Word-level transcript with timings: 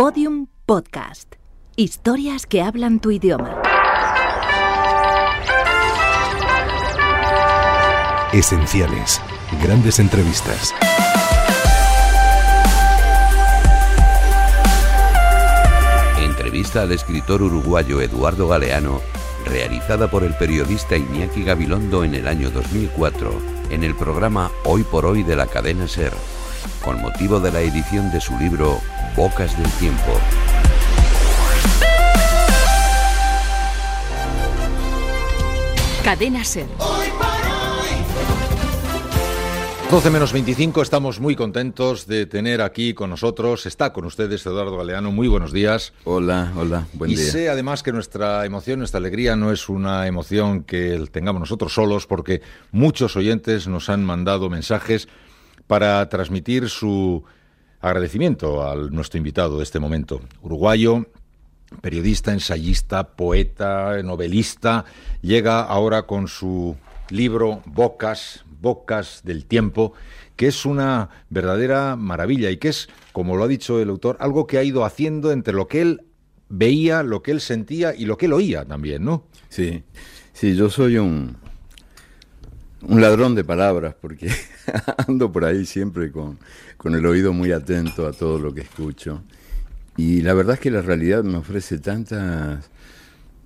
Podium 0.00 0.46
Podcast. 0.64 1.34
Historias 1.76 2.46
que 2.46 2.62
hablan 2.62 3.00
tu 3.00 3.10
idioma. 3.10 3.60
Esenciales. 8.32 9.20
Grandes 9.62 9.98
entrevistas. 9.98 10.74
Entrevista 16.18 16.80
al 16.80 16.92
escritor 16.92 17.42
uruguayo 17.42 18.00
Eduardo 18.00 18.48
Galeano, 18.48 19.02
realizada 19.44 20.10
por 20.10 20.24
el 20.24 20.34
periodista 20.34 20.96
Iñaki 20.96 21.44
Gabilondo 21.44 22.04
en 22.04 22.14
el 22.14 22.26
año 22.26 22.48
2004, 22.48 23.34
en 23.68 23.84
el 23.84 23.94
programa 23.94 24.50
Hoy 24.64 24.82
por 24.82 25.04
Hoy 25.04 25.24
de 25.24 25.36
la 25.36 25.46
cadena 25.46 25.86
Ser, 25.86 26.14
con 26.82 27.02
motivo 27.02 27.38
de 27.38 27.52
la 27.52 27.60
edición 27.60 28.10
de 28.10 28.22
su 28.22 28.34
libro 28.38 28.80
Bocas 29.16 29.56
del 29.58 29.70
Tiempo. 29.72 30.18
Cadena 36.04 36.44
Ser. 36.44 36.66
12 39.90 40.10
menos 40.10 40.32
25, 40.32 40.82
estamos 40.82 41.18
muy 41.18 41.34
contentos 41.34 42.06
de 42.06 42.24
tener 42.26 42.62
aquí 42.62 42.94
con 42.94 43.10
nosotros, 43.10 43.66
está 43.66 43.92
con 43.92 44.04
ustedes 44.04 44.46
Eduardo 44.46 44.76
Galeano, 44.76 45.10
muy 45.10 45.26
buenos 45.26 45.52
días. 45.52 45.92
Hola, 46.04 46.52
hola, 46.56 46.86
buen 46.92 47.10
y 47.10 47.16
día. 47.16 47.24
sé 47.24 47.48
además 47.48 47.82
que 47.82 47.90
nuestra 47.90 48.46
emoción, 48.46 48.78
nuestra 48.78 48.98
alegría 48.98 49.34
no 49.34 49.50
es 49.50 49.68
una 49.68 50.06
emoción 50.06 50.62
que 50.62 51.04
tengamos 51.10 51.40
nosotros 51.40 51.74
solos, 51.74 52.06
porque 52.06 52.40
muchos 52.70 53.16
oyentes 53.16 53.66
nos 53.66 53.88
han 53.88 54.04
mandado 54.04 54.48
mensajes 54.48 55.08
para 55.66 56.08
transmitir 56.08 56.68
su 56.68 57.24
agradecimiento 57.80 58.68
a 58.68 58.74
nuestro 58.76 59.18
invitado 59.18 59.56
de 59.58 59.62
este 59.62 59.78
momento, 59.78 60.20
uruguayo, 60.42 61.06
periodista, 61.80 62.32
ensayista, 62.32 63.08
poeta, 63.10 64.02
novelista, 64.02 64.84
llega 65.22 65.62
ahora 65.62 66.02
con 66.02 66.28
su 66.28 66.76
libro 67.10 67.62
Bocas, 67.66 68.44
Bocas 68.60 69.22
del 69.24 69.46
Tiempo, 69.46 69.94
que 70.36 70.48
es 70.48 70.64
una 70.66 71.08
verdadera 71.28 71.96
maravilla 71.96 72.50
y 72.50 72.56
que 72.58 72.68
es, 72.68 72.88
como 73.12 73.36
lo 73.36 73.44
ha 73.44 73.48
dicho 73.48 73.80
el 73.80 73.88
autor, 73.88 74.16
algo 74.20 74.46
que 74.46 74.58
ha 74.58 74.64
ido 74.64 74.84
haciendo 74.84 75.32
entre 75.32 75.54
lo 75.54 75.68
que 75.68 75.80
él 75.80 76.02
veía, 76.48 77.02
lo 77.02 77.22
que 77.22 77.30
él 77.30 77.40
sentía 77.40 77.94
y 77.94 78.04
lo 78.04 78.16
que 78.16 78.26
él 78.26 78.32
oía 78.32 78.64
también, 78.64 79.04
¿no? 79.04 79.24
Sí, 79.48 79.82
sí, 80.32 80.54
yo 80.54 80.68
soy 80.68 80.98
un, 80.98 81.36
un 82.82 83.00
ladrón 83.00 83.34
de 83.34 83.44
palabras 83.44 83.94
porque 84.00 84.30
ando 85.08 85.30
por 85.32 85.44
ahí 85.44 85.66
siempre 85.66 86.10
con, 86.10 86.38
con 86.76 86.94
el 86.94 87.04
oído 87.06 87.32
muy 87.32 87.52
atento 87.52 88.06
a 88.06 88.12
todo 88.12 88.38
lo 88.38 88.54
que 88.54 88.62
escucho. 88.62 89.22
Y 89.96 90.22
la 90.22 90.34
verdad 90.34 90.54
es 90.54 90.60
que 90.60 90.70
la 90.70 90.82
realidad 90.82 91.22
me 91.24 91.36
ofrece 91.36 91.78
tantas, 91.78 92.70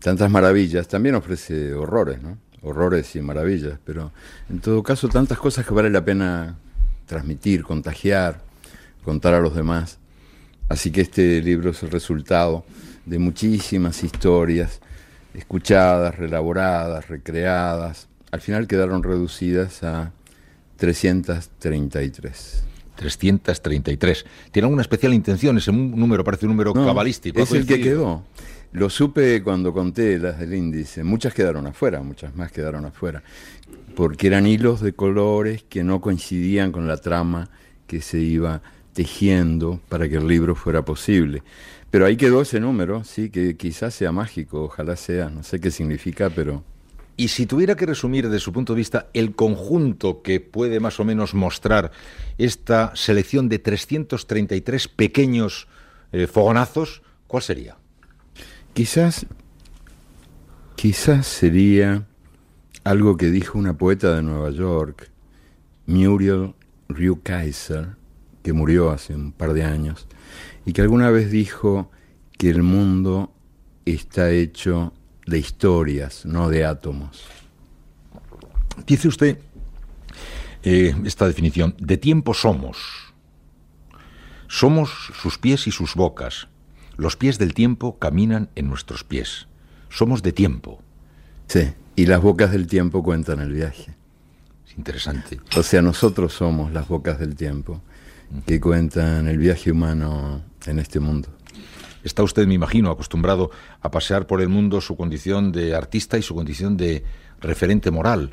tantas 0.01 0.31
maravillas, 0.31 0.87
también 0.87 1.15
ofrece 1.15 1.75
horrores, 1.75 2.23
¿no? 2.23 2.39
Horrores 2.63 3.15
y 3.17 3.21
maravillas, 3.21 3.79
pero 3.85 4.13
en 4.49 4.61
todo 4.61 4.83
caso 4.83 5.09
tantas 5.09 5.39
cosas 5.39 5.67
que 5.67 5.75
vale 5.75 5.91
la 5.91 6.05
pena 6.05 6.57
transmitir, 7.07 7.63
contagiar, 7.63 8.41
contar 9.05 9.35
a 9.35 9.41
los 9.41 9.55
demás. 9.55 9.99
Así 10.69 10.91
que 10.91 11.03
este 11.03 11.43
libro 11.43 11.71
es 11.71 11.83
el 11.83 11.91
resultado 11.91 12.65
de 13.05 13.19
muchísimas 13.19 14.03
historias 14.03 14.81
escuchadas, 15.35 16.17
reelaboradas, 16.17 17.09
recreadas. 17.09 18.09
Al 18.35 18.41
final 18.41 18.67
quedaron 18.67 19.05
reducidas 19.05 19.85
a 19.85 20.11
333. 20.79 22.65
333. 22.97 24.27
¿Tiene 24.51 24.67
alguna 24.67 24.83
especial 24.83 25.15
intención? 25.15 25.57
Ese 25.57 25.71
número 25.71 26.25
parece 26.25 26.47
un 26.47 26.51
número 26.51 26.75
No, 26.75 26.85
cabalístico. 26.85 27.41
Es 27.41 27.53
el 27.53 27.65
que 27.65 27.81
quedó. 27.81 28.25
Lo 28.73 28.91
supe 28.91 29.41
cuando 29.45 29.73
conté 29.73 30.19
las 30.19 30.41
del 30.41 30.53
índice. 30.53 31.05
Muchas 31.05 31.33
quedaron 31.33 31.69
afuera, 31.69 32.03
muchas 32.03 32.35
más 32.35 32.51
quedaron 32.51 32.85
afuera. 32.85 33.23
Porque 33.95 34.27
eran 34.27 34.49
hilos 34.49 34.81
de 34.81 34.95
colores 34.95 35.63
que 35.69 35.85
no 35.85 36.01
coincidían 36.01 36.73
con 36.73 36.89
la 36.89 36.97
trama 36.97 37.51
que 37.87 38.01
se 38.01 38.19
iba 38.19 38.63
tejiendo 38.95 39.81
para 39.89 40.09
que 40.09 40.17
el 40.17 40.27
libro 40.27 40.57
fuera 40.57 40.85
posible. 40.85 41.45
Pero 41.93 42.05
ahí 42.05 42.17
quedó 42.17 42.43
ese 42.43 42.59
número, 42.59 43.05
sí, 43.05 43.31
que 43.31 43.57
quizás 43.57 43.95
sea 43.95 44.11
mágico, 44.11 44.65
ojalá 44.65 44.97
sea, 44.97 45.31
no 45.31 45.45
sé 45.45 45.61
qué 45.61 45.71
significa, 45.71 46.31
pero 46.31 46.65
Y 47.17 47.29
si 47.29 47.47
tuviera 47.47 47.77
que 47.77 47.87
resumir 47.87 48.29
desde 48.29 48.41
su 48.41 48.53
punto 48.53 48.73
de 48.73 48.79
vista 48.79 49.09
el 49.15 49.35
conjunto 49.35 50.23
que 50.23 50.41
puede 50.41 50.81
más 50.81 50.99
o 50.99 51.05
menos 51.05 51.35
mostrar 51.35 51.93
esta 52.39 52.95
selección 52.97 53.49
de 53.49 53.61
333 53.61 54.89
pequeños 54.89 55.69
eh, 56.13 56.27
fogonazos, 56.27 57.03
¿cuál 57.29 57.43
sería? 57.43 57.77
Quizás, 58.73 59.27
quizás 60.75 61.27
sería 61.27 62.07
algo 62.83 63.17
que 63.17 63.31
dijo 63.31 63.59
una 63.59 63.79
poeta 63.79 64.17
de 64.17 64.23
Nueva 64.23 64.51
York, 64.51 65.11
Muriel 65.87 66.55
Rukeyser, 66.89 67.97
que 68.43 68.53
murió 68.53 68.91
hace 68.91 69.15
un 69.15 69.33
par 69.33 69.55
de 69.55 69.63
años, 69.63 70.09
y 70.67 70.73
que 70.73 70.83
alguna 70.83 71.11
vez 71.11 71.31
dijo 71.31 71.91
que 72.37 72.51
el 72.51 72.63
mundo 72.63 73.33
está 73.85 74.31
hecho 74.31 74.93
de 75.27 75.39
historias, 75.39 76.25
no 76.27 76.49
de 76.49 76.65
átomos. 76.65 77.25
Dice 78.87 79.09
usted 79.09 79.39
eh, 80.63 80.95
esta 81.05 81.27
definición, 81.27 81.75
de 81.79 81.99
tiempo 81.99 82.33
somos. 82.33 82.79
Somos 84.49 84.91
sus 85.21 85.37
pies 85.39 85.67
y 85.67 85.71
sus 85.71 85.95
bocas. 85.95 86.49
Los 86.97 87.17
pies 87.17 87.39
del 87.39 87.55
tiempo 87.55 87.99
caminan 87.99 88.51
en 88.55 88.69
nuestros 88.69 89.05
pies. 89.05 89.47
Somos 89.91 90.23
de 90.23 90.33
tiempo. 90.33 90.81
Sí, 91.49 91.73
y 91.97 92.07
las 92.07 92.23
bocas 92.23 92.51
del 92.51 92.67
tiempo 92.67 93.03
cuentan 93.03 93.41
el 93.41 93.53
viaje. 93.53 93.95
Es 94.67 94.79
interesante. 94.79 95.41
O 95.57 95.63
sea, 95.63 95.83
nosotros 95.83 96.33
somos 96.33 96.73
las 96.73 96.89
bocas 96.89 97.19
del 97.19 97.35
tiempo 97.35 97.83
que 98.47 98.59
cuentan 98.61 99.29
el 99.29 99.39
viaje 99.39 99.71
humano 99.71 100.43
en 100.67 100.79
este 100.79 100.99
mundo. 100.99 101.29
Está 102.05 102.23
usted, 102.23 102.47
me 102.47 102.55
imagino, 102.55 102.91
acostumbrado 102.91 103.51
a 103.81 103.91
pasear 103.91 104.27
por 104.27 104.41
el 104.41 104.49
mundo 104.49 104.81
su 104.81 104.97
condición 104.97 105.51
de 105.51 105.75
artista 105.75 106.17
y 106.19 106.23
su 106.23 106.35
condición 106.35 106.77
de 106.77 107.03
referente 107.41 107.91
moral. 107.91 108.31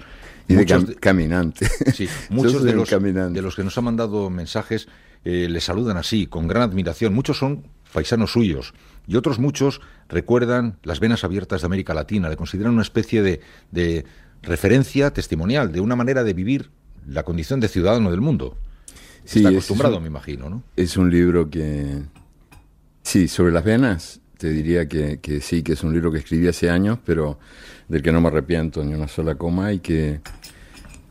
Y 0.48 0.54
de 0.56 0.66
cam- 0.68 0.96
caminante. 1.00 1.68
Sí, 1.94 2.08
muchos 2.30 2.64
de 2.64 2.74
los, 2.74 2.90
de 2.90 3.42
los 3.42 3.56
que 3.56 3.64
nos 3.64 3.78
han 3.78 3.84
mandado 3.86 4.30
mensajes 4.30 4.88
eh, 5.24 5.48
le 5.50 5.62
saludan 5.62 5.98
así, 5.98 6.28
con 6.28 6.48
gran 6.48 6.64
admiración. 6.64 7.14
Muchos 7.14 7.38
son 7.38 7.64
paisanos 7.94 8.32
suyos 8.32 8.74
y 9.08 9.16
otros 9.16 9.40
muchos 9.40 9.82
recuerdan 10.10 10.78
las 10.84 11.00
venas 11.00 11.24
abiertas 11.24 11.62
de 11.62 11.66
América 11.66 11.94
Latina, 11.94 12.30
le 12.30 12.38
consideran 12.38 12.74
una 12.74 12.82
especie 12.84 13.22
de, 13.22 13.42
de 13.72 14.06
referencia 14.42 15.12
testimonial, 15.12 15.72
de 15.72 15.80
una 15.82 15.96
manera 15.96 16.24
de 16.24 16.34
vivir 16.34 16.72
la 17.08 17.24
condición 17.24 17.60
de 17.60 17.68
ciudadano 17.68 18.12
del 18.12 18.22
mundo. 18.22 18.58
Sí, 19.26 19.40
Está 19.40 19.50
es- 19.50 19.56
acostumbrado, 19.56 19.94
es 19.96 19.98
un- 19.98 20.04
me 20.04 20.10
imagino, 20.10 20.50
¿no? 20.50 20.64
Es 20.76 20.98
un 20.98 21.10
libro 21.12 21.50
que... 21.50 22.02
Sí, 23.04 23.28
sobre 23.28 23.52
las 23.52 23.64
venas, 23.64 24.22
te 24.38 24.50
diría 24.50 24.88
que, 24.88 25.20
que 25.20 25.42
sí, 25.42 25.64
que 25.64 25.74
es 25.74 25.84
un 25.84 25.94
libro 25.94 26.12
que 26.12 26.20
escribí 26.20 26.48
hace 26.48 26.70
años, 26.70 27.00
pero 27.06 27.40
del 27.88 28.02
que 28.02 28.12
no 28.12 28.22
me 28.22 28.30
arrepiento 28.30 28.84
ni 28.84 28.94
una 28.94 29.08
sola 29.08 29.36
coma 29.36 29.74
y 29.74 29.80
que, 29.80 30.22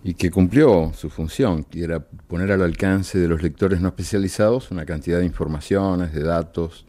y 0.02 0.14
que 0.14 0.30
cumplió 0.30 0.92
su 0.94 1.10
función, 1.10 1.64
que 1.64 1.84
era 1.84 2.00
poner 2.00 2.52
al 2.52 2.62
alcance 2.62 3.18
de 3.18 3.28
los 3.28 3.42
lectores 3.42 3.80
no 3.80 3.88
especializados 3.88 4.70
una 4.70 4.86
cantidad 4.86 5.18
de 5.18 5.26
informaciones, 5.26 6.12
de 6.12 6.22
datos 6.22 6.86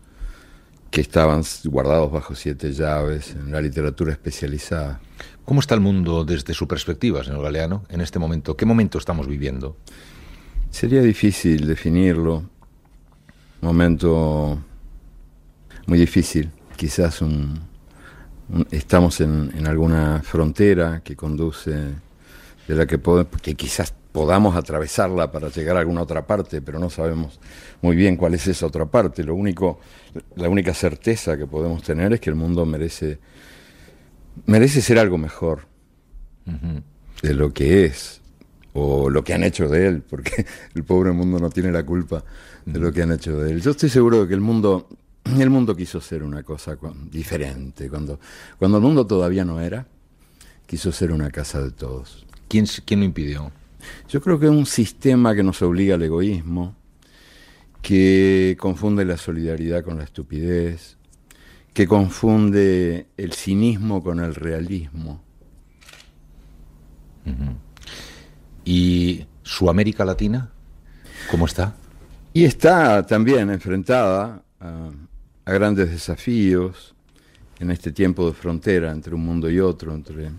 que 0.89 1.01
estaban 1.01 1.43
guardados 1.65 2.11
bajo 2.11 2.35
siete 2.35 2.73
llaves 2.73 3.35
en 3.35 3.51
la 3.51 3.61
literatura 3.61 4.11
especializada. 4.11 4.99
¿Cómo 5.45 5.59
está 5.59 5.75
el 5.75 5.81
mundo 5.81 6.25
desde 6.25 6.53
su 6.53 6.67
perspectiva, 6.67 7.23
señor 7.23 7.43
Galeano, 7.43 7.85
en 7.89 8.01
este 8.01 8.19
momento? 8.19 8.57
¿Qué 8.57 8.65
momento 8.65 8.97
estamos 8.97 9.27
viviendo? 9.27 9.77
Sería 10.69 11.01
difícil 11.01 11.67
definirlo. 11.67 12.49
Momento 13.61 14.59
muy 15.87 15.99
difícil. 15.99 16.49
Quizás 16.75 17.21
un, 17.21 17.59
un- 18.49 18.67
estamos 18.71 19.21
en, 19.21 19.51
en 19.57 19.67
alguna 19.67 20.21
frontera 20.23 21.01
que 21.03 21.15
conduce, 21.15 21.71
de 22.67 22.75
la 22.75 22.85
que, 22.85 22.99
que 23.41 23.55
quizás 23.55 23.93
podamos 24.11 24.55
atravesarla 24.55 25.31
para 25.31 25.49
llegar 25.49 25.77
a 25.77 25.79
alguna 25.81 26.01
otra 26.01 26.25
parte, 26.27 26.61
pero 26.61 26.79
no 26.79 26.89
sabemos 26.89 27.39
muy 27.81 27.95
bien 27.95 28.17
cuál 28.17 28.33
es 28.33 28.47
esa 28.47 28.65
otra 28.65 28.85
parte. 28.85 29.23
Lo 29.23 29.35
único, 29.35 29.79
la 30.35 30.49
única 30.49 30.73
certeza 30.73 31.37
que 31.37 31.47
podemos 31.47 31.83
tener 31.83 32.13
es 32.13 32.19
que 32.19 32.29
el 32.29 32.35
mundo 32.35 32.65
merece, 32.65 33.19
merece 34.45 34.81
ser 34.81 34.99
algo 34.99 35.17
mejor 35.17 35.61
de 37.21 37.33
lo 37.33 37.53
que 37.53 37.85
es 37.85 38.21
o 38.73 39.09
lo 39.09 39.23
que 39.23 39.33
han 39.33 39.43
hecho 39.43 39.67
de 39.67 39.87
él, 39.87 40.01
porque 40.07 40.45
el 40.75 40.83
pobre 40.83 41.11
mundo 41.11 41.39
no 41.39 41.49
tiene 41.49 41.71
la 41.71 41.85
culpa 41.85 42.23
de 42.65 42.79
lo 42.79 42.91
que 42.91 43.01
han 43.03 43.11
hecho 43.11 43.37
de 43.37 43.51
él. 43.51 43.61
Yo 43.61 43.71
estoy 43.71 43.89
seguro 43.89 44.21
de 44.21 44.27
que 44.27 44.33
el 44.33 44.41
mundo, 44.41 44.87
el 45.25 45.49
mundo 45.49 45.75
quiso 45.75 46.01
ser 46.01 46.23
una 46.23 46.43
cosa 46.43 46.77
diferente. 47.09 47.89
Cuando, 47.89 48.19
cuando 48.57 48.77
el 48.77 48.83
mundo 48.83 49.05
todavía 49.05 49.45
no 49.45 49.59
era, 49.59 49.85
quiso 50.65 50.91
ser 50.91 51.11
una 51.11 51.29
casa 51.29 51.61
de 51.61 51.71
todos. 51.71 52.25
¿Quién, 52.47 52.65
quién 52.85 53.01
lo 53.01 53.05
impidió? 53.05 53.51
Yo 54.09 54.21
creo 54.21 54.39
que 54.39 54.45
es 54.45 54.51
un 54.51 54.65
sistema 54.65 55.33
que 55.35 55.43
nos 55.43 55.61
obliga 55.61 55.95
al 55.95 56.03
egoísmo, 56.03 56.75
que 57.81 58.55
confunde 58.59 59.05
la 59.05 59.17
solidaridad 59.17 59.83
con 59.83 59.97
la 59.97 60.03
estupidez, 60.03 60.97
que 61.73 61.87
confunde 61.87 63.07
el 63.17 63.33
cinismo 63.33 64.03
con 64.03 64.19
el 64.19 64.35
realismo. 64.35 65.21
¿Y 68.65 69.25
su 69.43 69.69
América 69.69 70.05
Latina? 70.05 70.51
¿Cómo 71.29 71.45
está? 71.45 71.75
Y 72.33 72.45
está 72.45 73.05
también 73.05 73.49
enfrentada 73.49 74.43
a, 74.59 74.89
a 75.51 75.53
grandes 75.53 75.91
desafíos 75.91 76.95
en 77.59 77.71
este 77.71 77.91
tiempo 77.91 78.25
de 78.25 78.33
frontera 78.33 78.89
entre 78.91 79.13
un 79.13 79.25
mundo 79.25 79.49
y 79.49 79.59
otro, 79.59 79.93
entre 79.93 80.29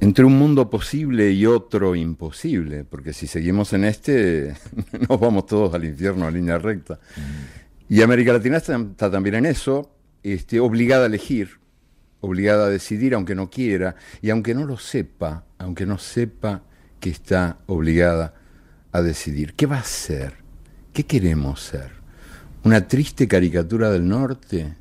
entre 0.00 0.24
un 0.24 0.36
mundo 0.36 0.68
posible 0.68 1.30
y 1.30 1.46
otro 1.46 1.94
imposible, 1.94 2.82
porque 2.82 3.12
si 3.12 3.28
seguimos 3.28 3.72
en 3.72 3.84
este, 3.84 4.56
nos 5.08 5.20
vamos 5.20 5.46
todos 5.46 5.72
al 5.74 5.84
infierno 5.84 6.26
a 6.26 6.30
línea 6.32 6.58
recta. 6.58 6.98
Y 7.88 8.02
América 8.02 8.32
Latina 8.32 8.56
está, 8.56 9.10
también 9.12 9.36
en 9.36 9.46
eso, 9.46 9.94
este, 10.24 10.58
obligada 10.58 11.04
a 11.04 11.06
elegir, 11.06 11.60
obligada 12.20 12.66
a 12.66 12.68
decidir, 12.68 13.14
aunque 13.14 13.36
no 13.36 13.48
quiera, 13.48 13.94
y 14.20 14.30
aunque 14.30 14.56
no 14.56 14.64
lo 14.64 14.76
sepa, 14.76 15.44
aunque 15.58 15.86
no 15.86 15.98
sepa 15.98 16.64
que 16.98 17.10
está 17.10 17.58
obligada 17.66 18.34
a 18.90 19.02
decidir. 19.02 19.54
¿Qué 19.54 19.66
va 19.66 19.78
a 19.78 19.84
ser? 19.84 20.34
¿Qué 20.92 21.04
queremos 21.04 21.60
ser? 21.60 22.01
¿Una 22.64 22.86
triste 22.86 23.26
caricatura 23.26 23.90
del 23.90 24.06
norte? 24.06 24.74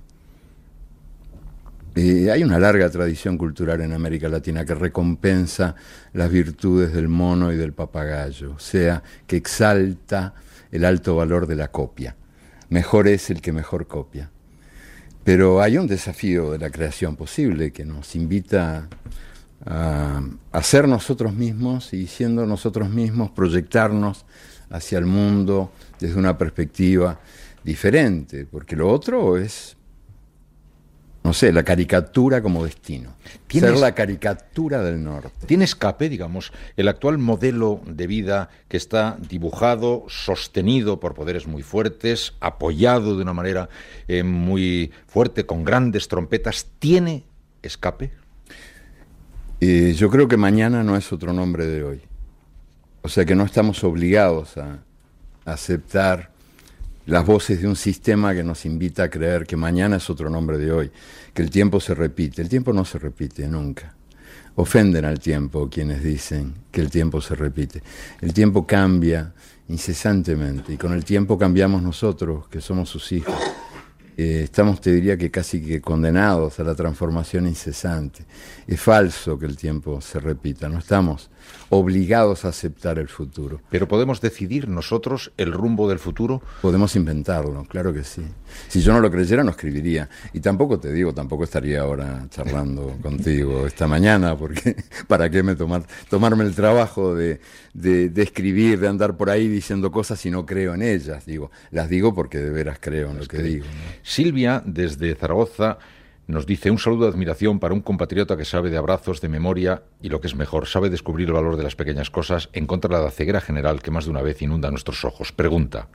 Eh, 1.96 2.30
hay 2.30 2.44
una 2.44 2.60
larga 2.60 2.88
tradición 2.92 3.40
cultural 3.40 3.82
en 3.82 3.92
América 3.92 4.30
Latina 4.30 4.64
que 4.64 4.76
recompensa 4.76 5.76
las 6.14 6.30
virtudes 6.30 6.94
del 6.94 7.08
mono 7.08 7.52
y 7.52 7.58
del 7.58 7.74
papagayo, 7.74 8.54
o 8.54 8.60
sea, 8.60 9.02
que 9.26 9.36
exalta 9.36 10.36
el 10.72 10.86
alto 10.86 11.16
valor 11.16 11.48
de 11.48 11.56
la 11.56 11.72
copia. 11.72 12.16
Mejor 12.70 13.08
es 13.08 13.32
el 13.32 13.42
que 13.42 13.52
mejor 13.52 13.88
copia. 13.88 14.30
Pero 15.24 15.60
hay 15.60 15.80
un 15.80 15.88
desafío 15.88 16.52
de 16.52 16.60
la 16.60 16.70
creación 16.70 17.16
posible 17.16 17.72
que 17.72 17.84
nos 17.84 18.16
invita 18.16 18.88
a, 19.66 20.22
a 20.52 20.64
ser 20.64 20.88
nosotros 20.88 21.34
mismos 21.34 21.94
y 21.94 22.06
siendo 22.06 22.46
nosotros 22.46 22.92
mismos 22.92 23.32
proyectarnos 23.32 24.24
hacia 24.70 25.00
el 25.00 25.08
mundo 25.08 25.72
desde 26.00 26.20
una 26.20 26.38
perspectiva 26.38 27.20
diferente, 27.64 28.46
porque 28.46 28.76
lo 28.76 28.90
otro 28.90 29.38
es 29.38 29.78
no 31.24 31.34
sé, 31.34 31.54
la 31.54 31.64
caricatura 31.64 32.42
como 32.42 32.66
destino. 32.66 33.14
Ser 33.48 33.78
la 33.78 33.94
caricatura 33.94 34.82
del 34.82 35.04
norte. 35.04 35.46
¿Tiene 35.46 35.66
escape, 35.66 36.10
digamos, 36.10 36.52
el 36.76 36.88
actual 36.88 37.20
modelo 37.20 37.80
de 37.86 38.08
vida 38.08 38.50
que 38.68 38.78
está 38.78 39.18
dibujado, 39.30 40.06
sostenido 40.08 41.00
por 41.00 41.14
poderes 41.14 41.46
muy 41.46 41.62
fuertes, 41.62 42.34
apoyado 42.40 43.16
de 43.16 43.22
una 43.22 43.34
manera 43.34 43.70
eh, 44.08 44.24
muy 44.24 44.92
fuerte, 45.06 45.46
con 45.46 45.64
grandes 45.64 46.08
trompetas, 46.08 46.68
¿tiene 46.80 47.24
escape? 47.62 48.12
Eh, 49.60 49.94
yo 49.96 50.10
creo 50.10 50.28
que 50.28 50.38
mañana 50.38 50.84
no 50.84 50.98
es 50.98 51.14
otro 51.14 51.34
nombre 51.34 51.68
de 51.68 51.84
hoy. 51.84 52.02
O 53.04 53.10
sea 53.10 53.26
que 53.26 53.36
no 53.36 53.44
estamos 53.44 53.84
obligados 53.84 54.58
a 54.58 54.80
aceptar 55.46 56.31
las 57.06 57.26
voces 57.26 57.62
de 57.62 57.68
un 57.68 57.76
sistema 57.76 58.34
que 58.34 58.44
nos 58.44 58.66
invita 58.66 59.04
a 59.04 59.10
creer 59.10 59.46
que 59.46 59.56
mañana 59.56 59.98
es 59.98 60.10
otro 60.10 60.30
nombre 60.30 60.58
de 60.58 60.72
hoy, 60.72 60.92
que 61.34 61.42
el 61.42 61.50
tiempo 61.50 61.80
se 61.80 61.96
repite. 61.96 62.42
El 62.42 62.50
tiempo 62.50 62.74
no 62.74 62.86
se 62.86 63.00
repite 63.00 63.48
nunca. 63.48 63.96
Ofenden 64.56 65.06
al 65.06 65.20
tiempo 65.20 65.70
quienes 65.70 66.04
dicen 66.04 66.54
que 66.72 66.82
el 66.82 66.90
tiempo 66.90 67.22
se 67.22 67.36
repite. 67.36 67.82
El 68.20 68.34
tiempo 68.34 68.68
cambia 68.68 69.34
incesantemente 69.70 70.74
y 70.74 70.78
con 70.78 70.94
el 70.94 71.06
tiempo 71.06 71.38
cambiamos 71.38 71.82
nosotros, 71.82 72.48
que 72.50 72.62
somos 72.62 72.90
sus 72.90 73.12
hijos. 73.12 73.36
Eh, 74.18 74.42
estamos, 74.44 74.82
te 74.82 74.92
diría 74.92 75.18
que 75.18 75.32
casi 75.32 75.64
que 75.64 75.82
condenados 75.82 76.60
a 76.60 76.64
la 76.64 76.76
transformación 76.76 77.48
incesante. 77.48 78.26
Es 78.68 78.80
falso 78.80 79.38
que 79.38 79.46
el 79.46 79.58
tiempo 79.58 80.02
se 80.02 80.20
repita, 80.20 80.70
no 80.70 80.80
estamos 80.80 81.30
obligados 81.70 82.46
a 82.46 82.50
aceptar 82.50 83.00
el 83.00 83.08
futuro. 83.08 83.62
¿Pero 83.70 83.88
podemos 83.88 84.20
decidir 84.22 84.68
nosotros 84.68 85.32
el 85.38 85.54
rumbo 85.54 85.88
del 85.88 86.00
futuro? 86.00 86.42
Podemos 86.62 86.96
inventarlo, 86.96 87.64
claro 87.66 87.94
que 87.94 88.04
sí. 88.04 88.24
Si 88.68 88.82
yo 88.82 88.92
no 88.94 89.00
lo 89.00 89.10
creyera, 89.10 89.44
no 89.44 89.52
escribiría. 89.52 90.10
Y 90.34 90.42
tampoco 90.42 90.80
te 90.80 90.92
digo, 90.92 91.14
tampoco 91.14 91.46
estaría 91.46 91.82
ahora 91.82 92.28
charlando 92.30 92.98
contigo 93.02 93.66
esta 93.66 93.88
mañana, 93.88 94.38
porque 94.38 94.76
¿para 95.08 95.30
qué 95.30 95.44
me 95.44 95.56
tomar, 95.56 95.84
tomarme 96.10 96.44
el 96.44 96.56
trabajo 96.56 97.16
de, 97.16 97.40
de, 97.74 98.12
escribir, 98.22 98.80
de 98.80 98.88
andar 98.90 99.16
por 99.16 99.30
ahí 99.30 99.48
diciendo 99.48 99.92
cosas 99.92 100.20
si 100.20 100.30
no 100.30 100.46
creo 100.46 100.74
en 100.74 100.82
ellas? 100.82 101.26
Digo, 101.26 101.52
las 101.72 101.90
digo 101.90 102.14
porque 102.14 102.40
de 102.40 102.50
veras 102.50 102.80
creo 102.82 103.12
en 103.12 103.20
lo 103.20 103.26
que, 103.26 103.42
digo. 103.42 103.66
Silvia, 104.04 104.62
desde 104.66 105.16
Zaragoza, 105.16 105.78
nos 106.28 106.46
dice 106.46 106.72
un 106.72 106.78
saludo 106.78 107.06
de 107.06 107.12
admiración 107.12 107.60
para 107.60 107.74
un 107.74 107.82
compatriota 107.82 108.38
que 108.38 108.46
sabe 108.46 108.70
de 108.70 108.78
abrazos, 108.78 109.22
de 109.22 109.30
memoria 109.30 109.84
y 110.02 110.10
lo 110.10 110.22
que 110.22 110.28
es 110.28 110.36
mejor, 110.36 110.68
sabe 110.68 110.90
descubrir 110.90 111.28
el 111.28 111.34
valor 111.34 111.58
de 111.58 111.64
las 111.64 111.76
pequeñas 111.76 112.10
cosas 112.10 112.50
en 112.54 112.68
contra 112.68 112.98
de 112.98 113.04
la 113.04 113.12
ceguera 113.12 113.42
general 113.42 113.82
que 113.82 113.92
más 113.92 114.06
de 114.06 114.12
una 114.12 114.22
vez 114.22 114.42
inunda 114.42 114.72
nuestros 114.72 115.04
ojos. 115.04 115.32
Pregunta, 115.32 115.90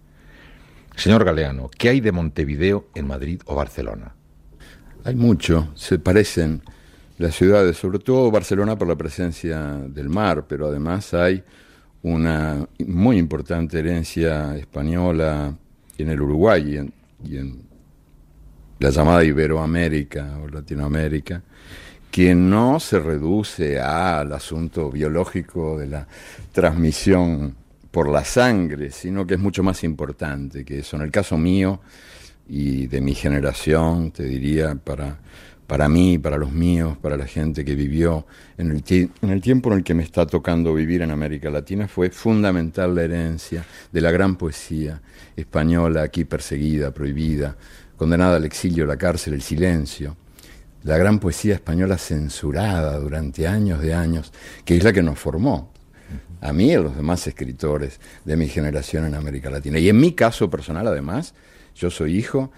señor 0.94 1.24
Galeano, 1.24 1.70
¿qué 1.76 1.88
hay 1.88 2.00
de 2.00 2.12
Montevideo 2.12 2.88
en 2.94 3.06
Madrid 3.06 3.40
o 3.46 3.54
Barcelona? 3.54 4.14
Hay 5.04 5.14
mucho, 5.14 5.68
se 5.74 5.98
parecen 5.98 6.62
las 7.18 7.34
ciudades, 7.34 7.76
sobre 7.78 7.98
todo 7.98 8.30
Barcelona 8.30 8.76
por 8.76 8.88
la 8.88 8.96
presencia 8.96 9.58
del 9.88 10.10
mar, 10.10 10.44
pero 10.46 10.66
además 10.66 11.14
hay 11.14 11.42
una 12.02 12.66
muy 12.86 13.16
importante 13.16 13.78
herencia 13.78 14.54
española 14.56 15.54
en 15.96 16.10
el 16.10 16.20
Uruguay 16.20 16.90
y 17.24 17.36
en 17.38 17.65
la 18.78 18.90
llamada 18.90 19.24
Iberoamérica 19.24 20.38
o 20.42 20.48
Latinoamérica, 20.48 21.42
que 22.10 22.34
no 22.34 22.80
se 22.80 22.98
reduce 22.98 23.78
al 23.78 24.32
asunto 24.32 24.90
biológico 24.90 25.78
de 25.78 25.86
la 25.86 26.06
transmisión 26.52 27.54
por 27.90 28.08
la 28.08 28.24
sangre, 28.24 28.90
sino 28.90 29.26
que 29.26 29.34
es 29.34 29.40
mucho 29.40 29.62
más 29.62 29.82
importante 29.84 30.64
que 30.64 30.80
eso. 30.80 30.96
En 30.96 31.02
el 31.02 31.10
caso 31.10 31.36
mío 31.36 31.80
y 32.48 32.86
de 32.86 33.00
mi 33.00 33.14
generación, 33.14 34.12
te 34.12 34.22
diría, 34.24 34.74
para, 34.74 35.18
para 35.66 35.88
mí, 35.88 36.18
para 36.18 36.36
los 36.36 36.52
míos, 36.52 36.96
para 36.98 37.16
la 37.16 37.26
gente 37.26 37.64
que 37.64 37.74
vivió 37.74 38.26
en 38.56 38.70
el, 38.70 39.10
en 39.22 39.30
el 39.30 39.40
tiempo 39.40 39.70
en 39.72 39.78
el 39.78 39.84
que 39.84 39.94
me 39.94 40.02
está 40.02 40.26
tocando 40.26 40.74
vivir 40.74 41.02
en 41.02 41.10
América 41.10 41.50
Latina, 41.50 41.88
fue 41.88 42.10
fundamental 42.10 42.94
la 42.94 43.02
herencia 43.02 43.64
de 43.90 44.00
la 44.00 44.10
gran 44.10 44.36
poesía 44.36 45.00
española 45.34 46.02
aquí 46.02 46.24
perseguida, 46.24 46.92
prohibida, 46.92 47.56
condenada 47.96 48.36
al 48.36 48.44
exilio, 48.44 48.86
la 48.86 48.96
cárcel, 48.96 49.34
el 49.34 49.42
silencio, 49.42 50.16
la 50.82 50.96
gran 50.98 51.18
poesía 51.18 51.54
española 51.54 51.98
censurada 51.98 52.98
durante 52.98 53.46
años 53.46 53.80
de 53.80 53.94
años, 53.94 54.32
que 54.64 54.76
es 54.76 54.84
la 54.84 54.92
que 54.92 55.02
nos 55.02 55.18
formó, 55.18 55.72
a 56.40 56.52
mí 56.52 56.66
y 56.66 56.74
a 56.74 56.80
los 56.80 56.96
demás 56.96 57.26
escritores 57.26 57.98
de 58.24 58.36
mi 58.36 58.48
generación 58.48 59.04
en 59.06 59.14
América 59.14 59.50
Latina. 59.50 59.78
Y 59.78 59.88
en 59.88 59.98
mi 59.98 60.12
caso 60.12 60.48
personal, 60.48 60.86
además, 60.86 61.34
yo 61.74 61.90
soy 61.90 62.16
hijo 62.16 62.52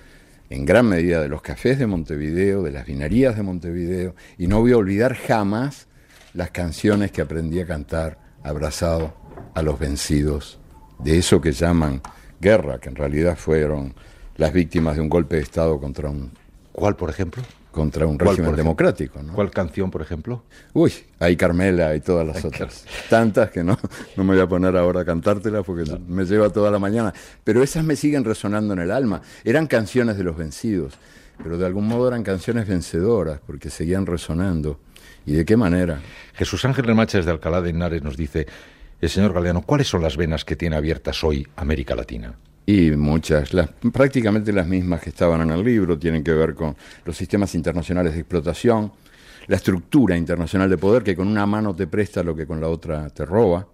en 0.51 0.65
gran 0.65 0.87
medida 0.87 1.21
de 1.23 1.29
los 1.29 1.43
cafés 1.43 1.79
de 1.79 1.87
Montevideo, 1.87 2.63
de 2.63 2.71
las 2.71 2.87
vinerías 2.87 3.37
de 3.37 3.43
Montevideo, 3.43 4.15
y 4.37 4.47
no 4.47 4.61
voy 4.61 4.73
a 4.73 4.77
olvidar 4.77 5.15
jamás 5.15 5.87
las 6.35 6.51
canciones 6.51 7.13
que 7.13 7.23
aprendí 7.23 7.61
a 7.61 7.67
cantar 7.67 8.19
abrazado 8.43 9.15
a 9.55 9.63
los 9.63 9.79
vencidos, 9.79 10.59
de 10.99 11.19
eso 11.19 11.41
que 11.41 11.53
llaman 11.53 12.01
guerra, 12.41 12.79
que 12.79 12.89
en 12.89 12.97
realidad 12.97 13.37
fueron 13.37 13.95
las 14.39 14.53
víctimas 14.53 14.97
de 14.97 15.03
un 15.03 15.09
golpe 15.09 15.37
de 15.37 15.43
Estado 15.43 15.79
contra 15.79 16.09
un... 16.09 16.31
¿Cuál, 16.73 16.97
por 16.97 17.11
ejemplo? 17.11 17.43
Contra 17.73 18.07
un 18.07 18.19
régimen 18.19 18.55
democrático. 18.55 19.21
¿no? 19.21 19.35
¿Cuál 19.35 19.51
canción, 19.51 19.91
por 19.91 20.01
ejemplo? 20.01 20.45
Uy, 20.73 20.93
hay 21.19 21.37
Carmela 21.37 21.95
y 21.95 22.01
todas 22.01 22.27
las 22.27 22.45
otras. 22.45 22.87
Tantas 23.11 23.51
que 23.51 23.65
no, 23.65 23.77
no 24.17 24.25
me 24.25 24.35
voy 24.35 24.43
a 24.43 24.47
poner 24.47 24.77
ahora 24.77 25.01
a 25.01 25.05
cantártelas 25.05 25.65
porque 25.67 25.85
me 26.07 26.25
lleva 26.25 26.51
toda 26.51 26.71
la 26.71 26.79
mañana. 26.79 27.13
Pero 27.43 27.63
esas 27.63 27.85
me 27.85 27.97
siguen 27.97 28.25
resonando 28.25 28.75
en 28.75 28.79
el 28.79 28.93
alma. 28.93 29.21
Eran 29.45 29.67
canciones 29.67 30.17
de 30.17 30.25
los 30.25 30.37
vencidos, 30.37 30.95
pero 31.43 31.59
de 31.59 31.67
algún 31.67 31.89
modo 31.89 32.07
eran 32.07 32.23
canciones 32.23 32.69
vencedoras 32.69 33.41
porque 33.45 33.71
seguían 33.71 34.07
resonando. 34.07 34.79
¿Y 35.27 35.33
de 35.33 35.45
qué 35.45 35.57
manera? 35.57 36.01
Jesús 36.35 36.65
Ángel 36.65 36.85
Remaches 36.85 37.27
de 37.27 37.33
Alcalá 37.33 37.61
de 37.61 37.71
Henares 37.71 38.03
nos 38.03 38.17
dice, 38.17 38.47
el 39.01 39.11
señor 39.11 39.33
Galeano, 39.33 39.63
¿cuáles 39.63 39.89
son 39.89 40.01
las 40.01 40.17
venas 40.17 40.45
que 40.45 40.55
tiene 40.55 40.77
abiertas 40.77 41.23
hoy 41.25 41.47
América 41.57 41.97
Latina? 41.97 42.35
Y 42.69 42.91
muchas, 42.91 43.55
las, 43.55 43.71
prácticamente 43.95 44.53
las 44.53 44.67
mismas 44.67 45.01
que 45.01 45.09
estaban 45.09 45.41
en 45.41 45.53
el 45.53 45.65
libro, 45.65 45.99
tienen 45.99 46.23
que 46.23 46.35
ver 46.35 46.55
con 46.55 46.77
los 47.07 47.17
sistemas 47.17 47.55
internacionales 47.55 48.13
de 48.13 48.21
explotación, 48.21 48.93
la 49.47 49.57
estructura 49.57 50.19
internacional 50.19 50.69
de 50.69 50.77
poder 50.77 51.03
que 51.03 51.17
con 51.17 51.29
una 51.29 51.47
mano 51.47 51.75
te 51.75 51.87
presta 51.87 52.23
lo 52.23 52.37
que 52.37 52.47
con 52.47 52.61
la 52.61 52.69
otra 52.69 53.09
te 53.09 53.25
roba. 53.25 53.67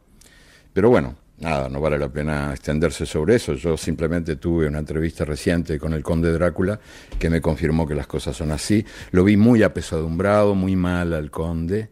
Pero 0.72 0.90
bueno, 0.90 1.16
nada, 1.40 1.68
no 1.68 1.80
vale 1.80 1.98
la 1.98 2.08
pena 2.08 2.52
extenderse 2.52 3.04
sobre 3.04 3.34
eso. 3.34 3.54
Yo 3.54 3.76
simplemente 3.76 4.36
tuve 4.36 4.68
una 4.68 4.78
entrevista 4.78 5.24
reciente 5.24 5.76
con 5.76 5.92
el 5.92 6.04
conde 6.04 6.30
Drácula 6.30 6.78
que 7.18 7.28
me 7.28 7.40
confirmó 7.40 7.88
que 7.88 7.96
las 7.96 8.06
cosas 8.06 8.36
son 8.36 8.52
así. 8.52 8.86
Lo 9.10 9.24
vi 9.24 9.36
muy 9.36 9.64
apesadumbrado, 9.64 10.54
muy 10.54 10.76
mal 10.76 11.14
al 11.14 11.32
conde 11.32 11.90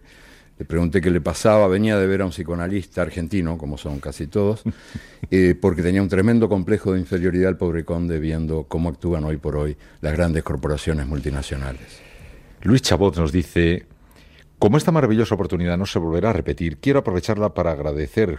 Le 0.62 0.66
pregunté 0.66 1.00
qué 1.00 1.10
le 1.10 1.20
pasaba, 1.20 1.66
venía 1.66 1.98
de 1.98 2.06
ver 2.06 2.22
a 2.22 2.24
un 2.24 2.30
psicoanalista 2.30 3.02
argentino, 3.02 3.58
como 3.58 3.76
son 3.76 3.98
casi 3.98 4.28
todos, 4.28 4.62
eh, 5.32 5.56
porque 5.60 5.82
tenía 5.82 6.00
un 6.00 6.08
tremendo 6.08 6.48
complejo 6.48 6.92
de 6.92 7.00
inferioridad 7.00 7.50
el 7.50 7.56
pobre 7.56 7.84
conde 7.84 8.20
viendo 8.20 8.66
cómo 8.68 8.88
actúan 8.88 9.24
hoy 9.24 9.38
por 9.38 9.56
hoy 9.56 9.76
las 10.02 10.12
grandes 10.12 10.44
corporaciones 10.44 11.04
multinacionales. 11.08 12.00
Luis 12.62 12.80
Chabot 12.80 13.16
nos 13.16 13.32
dice, 13.32 13.86
como 14.60 14.76
esta 14.76 14.92
maravillosa 14.92 15.34
oportunidad 15.34 15.76
no 15.76 15.84
se 15.84 15.98
volverá 15.98 16.30
a 16.30 16.34
repetir, 16.34 16.78
quiero 16.78 17.00
aprovecharla 17.00 17.54
para 17.54 17.72
agradecer 17.72 18.38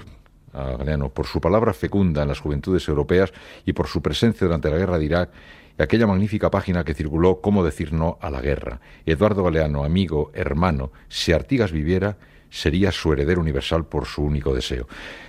Galeano 0.54 1.10
por 1.10 1.26
su 1.26 1.42
palabra 1.42 1.74
fecunda 1.74 2.22
en 2.22 2.30
las 2.30 2.40
juventudes 2.40 2.88
europeas 2.88 3.34
y 3.66 3.74
por 3.74 3.88
su 3.88 4.02
presencia 4.02 4.46
durante 4.46 4.70
la 4.70 4.78
guerra 4.78 5.00
de 5.00 5.06
Irak 5.06 5.30
y 5.78 5.82
aquella 5.82 6.08
magnífica 6.08 6.52
página 6.52 6.84
que 6.84 6.94
circuló 6.94 7.42
Cómo 7.42 7.64
decir 7.64 7.94
no 7.94 8.18
a 8.22 8.30
la 8.30 8.42
guerra. 8.42 8.80
Eduardo 9.06 9.44
Galeano, 9.44 9.84
amigo, 9.84 10.32
hermano, 10.34 10.92
si 11.10 11.32
Artigas 11.32 11.72
viviera, 11.72 12.18
sería 12.54 12.92
su 12.92 13.12
heredero 13.12 13.42
universal 13.42 13.86
por 13.86 14.06
su 14.06 14.22
único 14.22 14.54
deseo. 14.54 14.88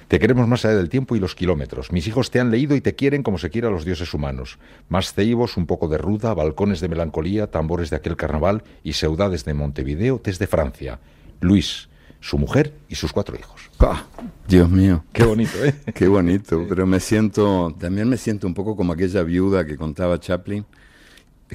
Te 0.09 0.19
queremos 0.19 0.47
más 0.47 0.64
allá 0.66 0.76
del 0.76 0.90
tiempo 0.90 1.16
y 1.16 1.21
los 1.21 1.35
kilómetros. 1.35 1.90
Mis 1.90 2.07
hijos 2.07 2.31
te 2.31 2.38
han 2.38 2.50
leído 2.50 2.76
y 2.76 2.83
te 2.83 2.95
quieren 2.95 3.23
como 3.23 3.38
se 3.38 3.49
quiere 3.49 3.69
a 3.69 3.71
los 3.71 3.87
dioses 3.87 4.12
humanos. 4.12 4.59
Más 4.90 5.14
ceibos, 5.14 5.57
un 5.57 5.66
poco 5.66 5.88
de 5.88 5.97
ruda, 5.97 6.35
balcones 6.35 6.81
de 6.81 6.88
melancolía, 6.88 7.50
tambores 7.50 7.88
de 7.88 7.97
aquel 7.97 8.16
carnaval 8.16 8.62
y 8.83 8.93
seudades 8.93 9.47
de 9.47 9.54
Montevideo 9.54 10.21
desde 10.23 10.47
Francia. 10.47 11.00
Luis, 11.40 11.88
su 12.25 12.38
mujer 12.38 12.73
y 12.88 12.95
sus 12.95 13.12
cuatro 13.12 13.37
hijos. 13.38 13.61
Ah, 13.81 14.02
Dios 14.49 14.71
mío. 14.71 15.04
Qué 15.12 15.25
bonito, 15.25 15.62
¿eh? 15.62 15.75
Qué 15.95 16.09
bonito, 16.09 16.64
pero 16.66 16.87
me 16.87 16.99
siento, 16.99 17.76
también 17.78 18.09
me 18.09 18.16
siento 18.16 18.47
un 18.47 18.54
poco 18.54 18.76
como 18.76 18.95
aquella 18.95 19.23
viuda 19.23 19.66
que 19.66 19.76
contaba 19.76 20.19
Chaplin, 20.19 20.64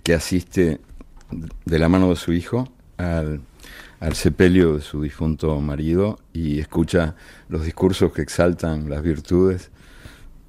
que 0.03 0.13
asiste 0.13 0.79
de 1.65 1.79
la 1.79 1.89
mano 1.89 2.09
de 2.09 2.15
su 2.17 2.33
hijo 2.33 2.71
al, 2.97 3.41
al 3.99 4.13
sepelio 4.13 4.75
de 4.75 4.81
su 4.81 5.01
difunto 5.01 5.59
marido 5.59 6.19
y 6.33 6.59
escucha 6.59 7.15
los 7.47 7.65
discursos 7.65 8.13
que 8.13 8.21
exaltan 8.21 8.91
las 8.91 9.01
virtudes 9.01 9.71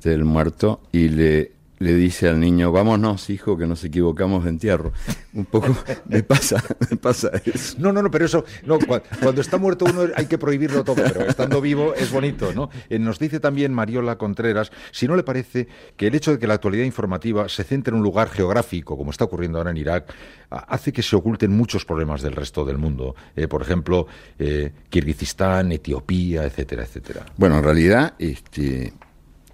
del 0.02 0.26
muerto 0.26 0.82
y 0.92 1.08
le 1.08 1.52
le 1.80 1.94
dice 1.94 2.28
al 2.28 2.38
niño, 2.38 2.70
vámonos, 2.72 3.30
hijo, 3.30 3.56
que 3.56 3.66
nos 3.66 3.82
equivocamos 3.84 4.44
de 4.44 4.50
entierro. 4.50 4.92
Un 5.32 5.46
poco 5.46 5.74
me 6.04 6.22
pasa, 6.22 6.62
me 6.90 6.96
pasa 6.98 7.30
eso. 7.42 7.76
No, 7.78 7.90
no, 7.90 8.02
no, 8.02 8.10
pero 8.10 8.26
eso, 8.26 8.44
no, 8.66 8.78
cuando 8.78 9.40
está 9.40 9.56
muerto 9.56 9.86
uno 9.86 10.02
hay 10.14 10.26
que 10.26 10.36
prohibirlo 10.36 10.84
todo, 10.84 10.96
pero 10.96 11.22
estando 11.22 11.58
vivo 11.62 11.94
es 11.94 12.12
bonito, 12.12 12.52
¿no? 12.52 12.68
Eh, 12.90 12.98
nos 12.98 13.18
dice 13.18 13.40
también 13.40 13.72
Mariola 13.72 14.18
Contreras, 14.18 14.70
si 14.92 15.08
no 15.08 15.16
le 15.16 15.22
parece 15.22 15.68
que 15.96 16.08
el 16.08 16.14
hecho 16.14 16.32
de 16.32 16.38
que 16.38 16.46
la 16.46 16.54
actualidad 16.54 16.84
informativa 16.84 17.48
se 17.48 17.64
centre 17.64 17.92
en 17.92 17.96
un 17.96 18.02
lugar 18.02 18.28
geográfico, 18.28 18.98
como 18.98 19.10
está 19.10 19.24
ocurriendo 19.24 19.56
ahora 19.56 19.70
en 19.70 19.78
Irak, 19.78 20.12
hace 20.50 20.92
que 20.92 21.02
se 21.02 21.16
oculten 21.16 21.50
muchos 21.50 21.86
problemas 21.86 22.20
del 22.20 22.34
resto 22.34 22.66
del 22.66 22.76
mundo. 22.76 23.14
Eh, 23.34 23.48
por 23.48 23.62
ejemplo, 23.62 24.06
eh, 24.38 24.70
Kirguistán, 24.90 25.72
Etiopía, 25.72 26.44
etcétera, 26.44 26.82
etcétera. 26.82 27.24
Bueno, 27.38 27.56
en 27.56 27.64
realidad, 27.64 28.12
este, 28.18 28.92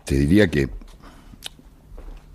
te 0.04 0.16
diría 0.16 0.48
que 0.48 0.68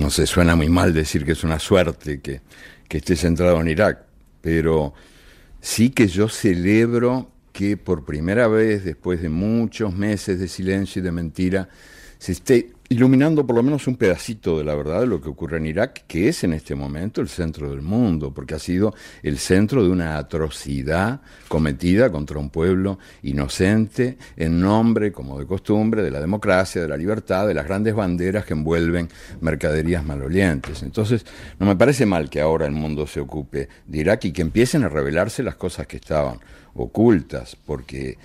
no 0.02 0.10
sé, 0.10 0.26
suena 0.26 0.56
muy 0.56 0.68
mal 0.68 0.94
decir 0.96 1.24
que 1.24 1.34
es 1.34 1.44
una 1.44 1.60
suerte 1.60 2.22
que, 2.22 2.42
que 2.90 2.98
esté 2.98 3.16
centrado 3.16 3.62
en 3.62 3.68
Irak, 3.68 4.00
pero 4.42 4.96
sí 5.62 5.92
que 5.92 6.08
yo 6.08 6.28
celebro 6.28 7.30
que 7.54 7.78
por 7.78 8.04
primera 8.04 8.48
vez, 8.48 8.84
después 8.84 9.22
de 9.22 9.30
muchos 9.30 9.96
meses 9.96 10.40
de 10.40 10.48
silencio 10.48 11.02
y 11.02 11.04
de 11.04 11.12
mentira, 11.12 11.70
se 12.18 12.32
esté 12.32 12.72
iluminando 12.92 13.48
por 13.48 13.56
lo 13.56 13.64
menos 13.64 13.88
un 13.88 13.96
pedacito 13.96 14.58
de 14.58 14.66
la 14.66 14.76
verdad 14.76 15.00
de 15.00 15.08
lo 15.08 15.22
que 15.22 15.30
ocurre 15.30 15.60
en 15.60 15.66
Irak, 15.66 16.04
que 16.08 16.28
es 16.28 16.44
en 16.44 16.52
este 16.52 16.76
momento 16.76 17.22
el 17.22 17.30
centro 17.30 17.70
del 17.70 17.82
mundo, 17.82 18.34
porque 18.34 18.56
ha 18.56 18.60
sido 18.60 18.94
el 19.24 19.38
centro 19.38 19.82
de 19.82 19.90
una 19.90 20.18
atrocidad 20.18 21.22
cometida 21.48 22.12
contra 22.12 22.38
un 22.38 22.50
pueblo 22.50 23.00
inocente 23.24 24.18
en 24.36 24.60
nombre, 24.60 25.14
como 25.14 25.40
de 25.40 25.46
costumbre, 25.46 26.04
de 26.04 26.12
la 26.12 26.20
democracia, 26.20 26.82
de 26.82 26.90
la 26.90 26.98
libertad, 26.98 27.48
de 27.48 27.54
las 27.54 27.66
grandes 27.66 27.96
banderas 27.96 28.44
que 28.44 28.56
envuelven 28.56 29.08
mercaderías 29.40 30.04
malolientes. 30.04 30.84
Entonces, 30.84 31.26
no 31.60 31.68
me 31.68 31.78
parece 31.78 32.06
mal 32.06 32.30
que 32.30 32.42
ahora 32.42 32.66
el 32.66 32.74
mundo 32.74 33.08
se 33.08 33.22
ocupe 33.22 33.70
de 33.88 33.98
Irak 34.00 34.26
y 34.26 34.34
que 34.34 34.42
empiecen 34.42 34.84
a 34.84 34.90
revelarse 34.90 35.44
las 35.44 35.56
cosas 35.56 35.88
que 35.88 35.96
estaban 35.96 36.42
ocultas, 36.76 37.56
porque 37.56 38.18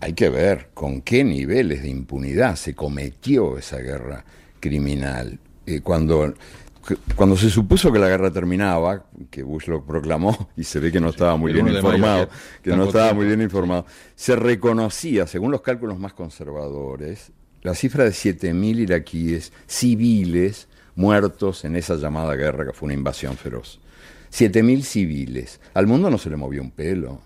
hay 0.00 0.14
que 0.14 0.28
ver 0.28 0.70
con 0.74 1.00
qué 1.02 1.24
niveles 1.24 1.82
de 1.82 1.88
impunidad 1.88 2.56
se 2.56 2.74
cometió 2.74 3.58
esa 3.58 3.78
guerra 3.78 4.24
criminal. 4.60 5.38
Eh, 5.66 5.80
cuando, 5.80 6.34
cuando 7.14 7.36
se 7.36 7.50
supuso 7.50 7.92
que 7.92 7.98
la 7.98 8.08
guerra 8.08 8.30
terminaba, 8.30 9.04
que 9.30 9.42
Bush 9.42 9.68
lo 9.68 9.84
proclamó 9.84 10.50
y 10.56 10.64
se 10.64 10.80
ve 10.80 10.90
que 10.90 11.00
no 11.00 11.10
estaba 11.10 11.36
muy 11.36 11.52
bien 11.52 11.68
informado, 11.68 12.28
que 12.62 12.76
no 12.76 12.84
estaba 12.84 13.12
muy 13.12 13.26
bien 13.26 13.42
informado, 13.42 13.86
se 14.14 14.36
reconocía, 14.36 15.26
según 15.26 15.50
los 15.50 15.62
cálculos 15.62 15.98
más 15.98 16.12
conservadores, 16.12 17.32
la 17.62 17.74
cifra 17.74 18.04
de 18.04 18.10
7.000 18.10 18.80
iraquíes 18.80 19.52
civiles 19.66 20.68
muertos 20.96 21.64
en 21.64 21.76
esa 21.76 21.94
llamada 21.94 22.34
guerra 22.34 22.66
que 22.66 22.72
fue 22.72 22.86
una 22.86 22.94
invasión 22.94 23.36
feroz. 23.36 23.80
7.000 24.32 24.82
civiles. 24.82 25.60
Al 25.74 25.86
mundo 25.86 26.10
no 26.10 26.18
se 26.18 26.30
le 26.30 26.36
movió 26.36 26.62
un 26.62 26.70
pelo 26.70 27.20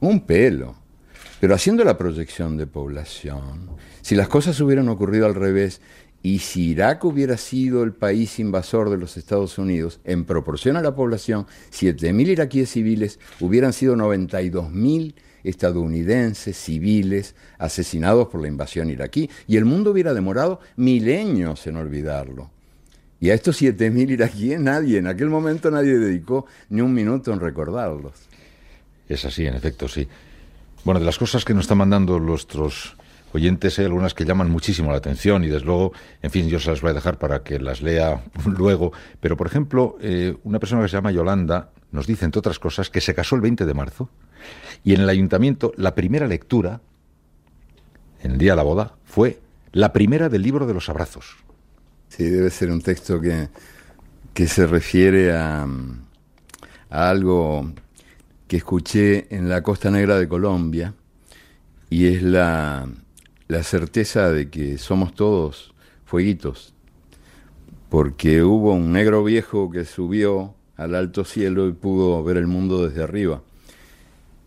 un 0.00 0.20
pelo. 0.20 0.76
Pero 1.40 1.54
haciendo 1.54 1.84
la 1.84 1.98
proyección 1.98 2.56
de 2.56 2.66
población, 2.66 3.70
si 4.00 4.14
las 4.14 4.28
cosas 4.28 4.58
hubieran 4.60 4.88
ocurrido 4.88 5.26
al 5.26 5.34
revés 5.34 5.80
y 6.22 6.38
si 6.40 6.70
Irak 6.70 7.04
hubiera 7.04 7.36
sido 7.36 7.84
el 7.84 7.92
país 7.92 8.38
invasor 8.38 8.90
de 8.90 8.96
los 8.96 9.16
Estados 9.16 9.58
Unidos, 9.58 10.00
en 10.04 10.24
proporción 10.24 10.76
a 10.76 10.82
la 10.82 10.94
población, 10.94 11.46
7.000 11.70 12.28
iraquíes 12.28 12.70
civiles 12.70 13.20
hubieran 13.38 13.72
sido 13.72 13.94
92.000 13.96 15.14
estadounidenses 15.44 16.56
civiles 16.56 17.36
asesinados 17.58 18.28
por 18.28 18.40
la 18.40 18.48
invasión 18.48 18.90
iraquí, 18.90 19.30
y 19.46 19.56
el 19.56 19.64
mundo 19.64 19.92
hubiera 19.92 20.14
demorado 20.14 20.60
milenios 20.74 21.66
en 21.66 21.76
olvidarlo. 21.76 22.50
Y 23.20 23.30
a 23.30 23.34
estos 23.34 23.62
7.000 23.62 24.10
iraquíes 24.10 24.60
nadie, 24.60 24.98
en 24.98 25.06
aquel 25.06 25.30
momento 25.30 25.70
nadie 25.70 25.98
dedicó 25.98 26.46
ni 26.68 26.80
un 26.80 26.92
minuto 26.92 27.32
en 27.32 27.40
recordarlos. 27.40 28.14
Es 29.08 29.24
así, 29.24 29.46
en 29.46 29.54
efecto, 29.54 29.88
sí. 29.88 30.08
Bueno, 30.84 31.00
de 31.00 31.06
las 31.06 31.18
cosas 31.18 31.44
que 31.44 31.54
nos 31.54 31.64
están 31.64 31.78
mandando 31.78 32.18
nuestros 32.20 32.96
oyentes 33.32 33.78
hay 33.78 33.84
algunas 33.84 34.14
que 34.14 34.24
llaman 34.24 34.50
muchísimo 34.50 34.90
la 34.90 34.98
atención 34.98 35.44
y 35.44 35.48
desde 35.48 35.66
luego, 35.66 35.92
en 36.22 36.30
fin, 36.30 36.48
yo 36.48 36.58
se 36.58 36.70
las 36.70 36.80
voy 36.80 36.90
a 36.90 36.94
dejar 36.94 37.18
para 37.18 37.42
que 37.42 37.58
las 37.58 37.82
lea 37.82 38.24
luego. 38.46 38.92
Pero, 39.20 39.36
por 39.36 39.46
ejemplo, 39.46 39.96
eh, 40.00 40.36
una 40.44 40.58
persona 40.58 40.82
que 40.82 40.88
se 40.88 40.96
llama 40.96 41.12
Yolanda 41.12 41.70
nos 41.92 42.06
dice, 42.06 42.24
entre 42.24 42.40
otras 42.40 42.58
cosas, 42.58 42.90
que 42.90 43.00
se 43.00 43.14
casó 43.14 43.36
el 43.36 43.42
20 43.42 43.64
de 43.66 43.74
marzo 43.74 44.10
y 44.84 44.94
en 44.94 45.00
el 45.00 45.08
ayuntamiento 45.08 45.72
la 45.76 45.94
primera 45.94 46.26
lectura, 46.26 46.80
en 48.22 48.32
el 48.32 48.38
día 48.38 48.52
de 48.52 48.56
la 48.56 48.62
boda, 48.62 48.94
fue 49.04 49.40
la 49.72 49.92
primera 49.92 50.28
del 50.28 50.42
libro 50.42 50.66
de 50.66 50.74
los 50.74 50.88
abrazos. 50.88 51.36
Sí, 52.08 52.24
debe 52.24 52.50
ser 52.50 52.70
un 52.70 52.80
texto 52.80 53.20
que, 53.20 53.48
que 54.32 54.46
se 54.48 54.66
refiere 54.66 55.32
a, 55.32 55.66
a 56.90 57.10
algo 57.10 57.72
que 58.48 58.56
escuché 58.56 59.26
en 59.34 59.48
la 59.48 59.62
Costa 59.62 59.90
Negra 59.90 60.18
de 60.18 60.28
Colombia 60.28 60.94
y 61.90 62.06
es 62.06 62.22
la, 62.22 62.88
la 63.48 63.62
certeza 63.62 64.30
de 64.30 64.50
que 64.50 64.78
somos 64.78 65.14
todos 65.14 65.74
fueguitos, 66.04 66.74
porque 67.88 68.42
hubo 68.42 68.72
un 68.72 68.92
negro 68.92 69.24
viejo 69.24 69.70
que 69.70 69.84
subió 69.84 70.54
al 70.76 70.94
alto 70.94 71.24
cielo 71.24 71.68
y 71.68 71.72
pudo 71.72 72.22
ver 72.22 72.36
el 72.36 72.46
mundo 72.46 72.86
desde 72.86 73.02
arriba. 73.02 73.42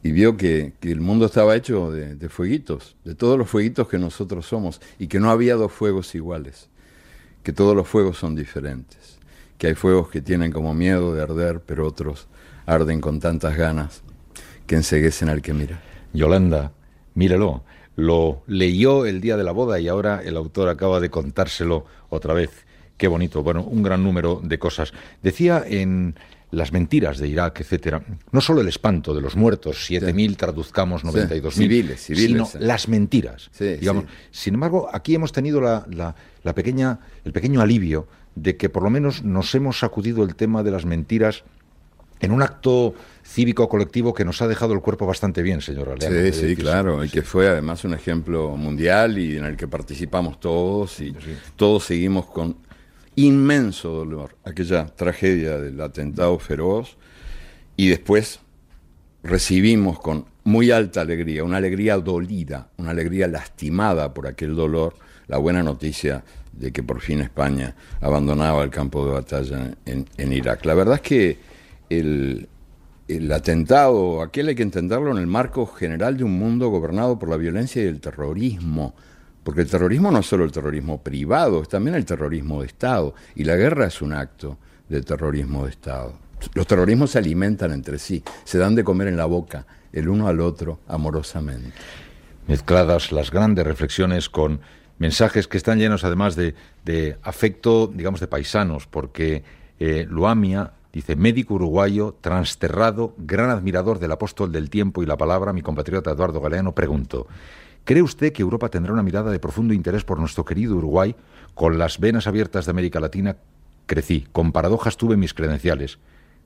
Y 0.02 0.12
vio 0.12 0.38
que, 0.38 0.74
el 0.82 1.02
mundo 1.02 1.26
estaba 1.26 1.58
hecho 1.58 1.92
de, 1.92 2.16
de, 2.16 2.30
fueguitos, 2.30 2.96
de 3.04 3.16
todos 3.16 3.38
los 3.38 3.50
fueguitos 3.50 3.90
que 3.90 3.98
nosotros 3.98 4.46
somos, 4.46 4.80
y 4.98 5.08
que 5.08 5.20
no 5.20 5.30
había 5.30 5.56
dos 5.56 5.74
fuegos 5.74 6.16
iguales, 6.16 6.70
que 7.44 7.52
todos 7.52 7.76
los 7.76 7.86
fuegos 7.88 8.18
son 8.18 8.34
diferentes, 8.34 9.20
que 9.58 9.68
hay 9.68 9.76
fuegos 9.76 10.10
que 10.10 10.22
tienen 10.22 10.54
como 10.54 10.74
miedo 10.74 11.14
de 11.14 11.22
arder, 11.22 11.62
pero 11.66 11.86
otros 11.86 12.28
arden 12.70 13.02
con 13.02 13.20
tantas 13.20 13.58
ganas 13.58 14.04
que 14.68 14.76
enseguecen 14.76 15.30
al 15.30 15.42
que 15.42 15.54
mira. 15.54 15.82
Yolanda, 16.14 16.72
mírelo, 17.16 17.64
lo 17.96 18.44
leyó 18.48 19.06
el 19.06 19.22
día 19.22 19.38
de 19.38 19.44
la 19.44 19.52
boda 19.52 19.80
y 19.80 19.88
ahora 19.88 20.22
el 20.24 20.38
autor 20.38 20.70
acaba 20.70 21.00
de 21.00 21.10
contárselo 21.10 21.86
otra 22.10 22.34
vez. 22.34 22.66
Qué 22.98 23.08
bonito, 23.08 23.44
bueno, 23.44 23.64
un 23.64 23.82
gran 23.82 24.04
número 24.04 24.40
de 24.44 24.60
cosas. 24.60 24.94
Decía 25.24 25.64
en 25.66 26.16
las 26.52 26.72
mentiras 26.72 27.18
de 27.18 27.28
Irak, 27.28 27.62
etcétera, 27.62 28.04
no 28.32 28.42
solo 28.42 28.62
el 28.62 28.68
espanto 28.68 29.14
de 29.14 29.22
los 29.22 29.36
muertos, 29.36 29.90
7.000, 29.90 30.36
traduzcamos 30.36 31.04
92.000, 31.04 31.52
civiles, 31.52 32.02
civiles, 32.02 32.50
sino 32.50 32.66
las 32.66 32.88
mentiras. 32.88 33.50
digamos. 33.58 34.06
Sin 34.32 34.56
embargo, 34.56 34.90
aquí 34.92 35.16
hemos 35.16 35.32
tenido 35.32 35.62
la, 35.62 35.86
la 36.44 36.56
pequeña, 36.56 37.00
el 37.24 37.34
pequeño 37.34 37.62
alivio 37.62 38.08
de 38.36 38.58
que 38.58 38.70
por 38.70 38.84
lo 38.84 38.90
menos 38.90 39.24
nos 39.24 39.54
hemos 39.56 39.80
sacudido 39.80 40.24
el 40.24 40.36
tema 40.36 40.64
de 40.64 40.72
las 40.72 40.86
mentiras 40.86 41.44
en 42.20 42.32
un 42.32 42.42
acto 42.42 42.94
cívico 43.24 43.70
colectivo 43.70 44.14
que 44.14 44.26
nos 44.26 44.42
ha 44.42 44.48
dejado 44.48 44.74
el 44.74 44.82
cuerpo 44.82 45.06
bastante 45.06 45.42
bien, 45.42 45.62
señor 45.62 45.96
Sí, 46.00 46.32
sí, 46.34 46.56
claro, 46.56 47.04
y 47.04 47.10
que 47.10 47.22
fue 47.22 47.48
además 47.48 47.84
un 47.84 47.94
ejemplo 47.94 48.56
mundial 48.58 49.18
y 49.18 49.38
en 49.38 49.46
el 49.46 49.56
que 49.56 49.68
participamos 49.68 50.40
todos 50.40 51.00
y 51.00 51.16
todos 51.56 51.86
seguimos 51.86 52.26
con 52.26 52.58
inmenso 53.16 53.90
dolor. 53.90 54.36
Aquella 54.44 54.86
tragedia 54.88 55.58
del 55.58 55.80
atentado 55.82 56.38
feroz 56.40 56.98
y 57.76 57.90
después 57.90 58.40
recibimos 59.24 60.00
con 60.00 60.26
muy 60.44 60.72
alta 60.72 61.02
alegría, 61.02 61.44
una 61.44 61.58
alegría 61.58 61.98
dolida, 61.98 62.70
una 62.78 62.92
alegría 62.92 63.28
lastimada 63.28 64.14
por 64.14 64.28
aquel 64.28 64.56
dolor, 64.56 64.96
la 65.28 65.38
buena 65.38 65.62
noticia 65.62 66.24
de 66.52 66.72
que 66.72 66.82
por 66.82 67.02
fin 67.02 67.22
España 67.22 67.76
abandonaba 68.02 68.64
el 68.64 68.70
campo 68.70 69.06
de 69.06 69.14
batalla 69.14 69.72
en, 69.86 70.34
Irak. 70.34 70.66
La 70.66 70.74
verdad 70.74 70.96
es 70.96 71.02
que 71.02 71.38
el, 71.90 72.48
el 73.10 73.32
atentado, 73.32 74.22
aquel 74.22 74.50
hay 74.50 74.56
que 74.56 74.64
entenderlo 74.64 75.12
en 75.12 75.18
el 75.18 75.28
marco 75.28 75.66
general 75.66 76.16
de 76.16 76.24
un 76.24 76.38
mundo 76.38 76.70
gobernado 76.70 77.18
por 77.18 77.30
la 77.30 77.38
violencia 77.38 77.84
y 77.84 77.88
el 77.88 78.00
terrorismo, 78.00 78.94
porque 79.44 79.62
el 79.62 79.70
terrorismo 79.70 80.12
no 80.12 80.20
es 80.20 80.28
solo 80.28 80.44
el 80.44 80.52
terrorismo 80.52 81.02
privado, 81.02 81.62
es 81.64 81.70
también 81.70 81.96
el 81.96 82.06
terrorismo 82.06 82.62
de 82.62 82.68
Estado, 82.68 83.16
y 83.36 83.46
la 83.46 83.56
guerra 83.56 83.88
es 83.88 84.02
un 84.02 84.14
acto 84.14 84.58
de 84.88 85.02
terrorismo 85.02 85.66
de 85.66 85.72
Estado. 85.72 86.14
Los 86.54 86.68
terrorismos 86.68 87.12
se 87.12 87.18
alimentan 87.18 87.72
entre 87.72 87.98
sí, 87.98 88.24
se 88.44 88.60
dan 88.60 88.76
de 88.76 88.84
comer 88.84 89.08
en 89.08 89.18
la 89.18 89.26
boca 89.26 89.66
el 89.92 90.08
uno 90.08 90.28
al 90.28 90.40
otro 90.40 90.80
amorosamente. 90.88 91.74
Mezcladas 92.48 93.12
las 93.12 93.32
grandes 93.32 93.66
reflexiones 93.66 94.30
con 94.30 94.62
mensajes 95.00 95.48
que 95.48 95.58
están 95.58 95.80
llenos 95.80 96.04
además 96.04 96.36
de, 96.36 96.54
afecto, 97.24 97.88
digamos, 97.88 98.20
de 98.20 98.28
paisanos, 98.28 98.86
porque 98.86 99.44
eh, 99.80 100.06
Luamia 100.08 100.74
dice, 100.94 101.16
médico 101.16 101.56
uruguayo, 101.56 102.16
transterrado, 102.22 103.14
gran 103.18 103.50
admirador 103.50 104.00
del 104.00 104.12
apóstol 104.12 104.52
del 104.52 104.70
tiempo 104.70 105.04
y 105.04 105.06
la 105.06 105.18
palabra, 105.18 105.54
mi 105.54 105.62
compatriota 105.62 106.12
Eduardo 106.12 106.42
Galeano, 106.42 106.74
pregunto, 106.74 107.28
¿cree 107.84 108.02
usted 108.02 108.34
que 108.34 108.42
Europa 108.42 108.70
tendrá 108.70 108.94
una 108.94 109.04
mirada 109.04 109.32
de 109.32 109.40
profundo 109.40 109.74
interés 109.74 110.04
por 110.04 110.20
nuestro 110.20 110.46
querido 110.46 110.76
Uruguay? 110.76 111.16
Con 111.56 111.78
las 111.78 112.00
venas 112.00 112.28
abiertas 112.28 112.66
de 112.66 112.72
América 112.72 113.00
Latina 113.00 113.38
crecí, 113.86 114.28
con 114.32 114.52
paradojas 114.52 114.98
tuve 114.98 115.18
mis 115.18 115.34
credenciales. 115.34 116.00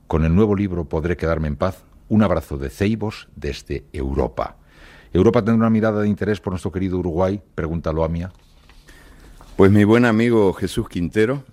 Con 0.08 0.26
el 0.26 0.36
nuevo 0.36 0.56
libro 0.56 0.86
podré 0.86 1.18
quedarme 1.18 1.48
en 1.48 1.56
paz. 1.56 1.84
Un 2.10 2.24
abrazo 2.24 2.58
de 2.58 2.70
Ceibos 2.70 3.28
desde 3.36 3.86
Europa. 3.94 4.58
¿Europa 5.14 5.40
tendrá 5.40 5.56
una 5.56 5.70
mirada 5.70 6.02
de 6.02 6.10
interés 6.10 6.40
por 6.40 6.52
nuestro 6.52 6.72
querido 6.72 6.98
Uruguay? 6.98 7.42
Pregúntalo 7.56 8.04
a 8.04 8.10
Mía. 8.10 8.32
Pues 9.56 9.72
mi 9.72 9.84
buen 9.84 10.06
amigo 10.06 10.52
Jesús 10.54 10.90
Quintero, 10.90 11.44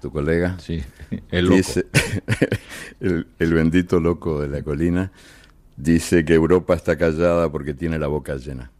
tu 0.00 0.10
colega, 0.10 0.58
sí, 0.58 0.82
el, 1.30 1.46
loco. 1.46 1.56
el, 3.00 3.54
bendito 3.54 4.00
loco 4.00 4.40
de 4.40 4.48
la 4.48 4.62
colina, 4.62 5.12
dice 5.76 6.24
que 6.24 6.34
Europa 6.34 6.74
está 6.74 6.96
callada 6.96 7.50
porque 7.50 7.74
tiene 7.74 7.98
la 7.98 8.06
boca 8.06 8.36
llena. 8.36 8.70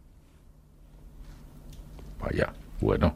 Vaya, 2.19 2.53
bueno. 2.79 3.15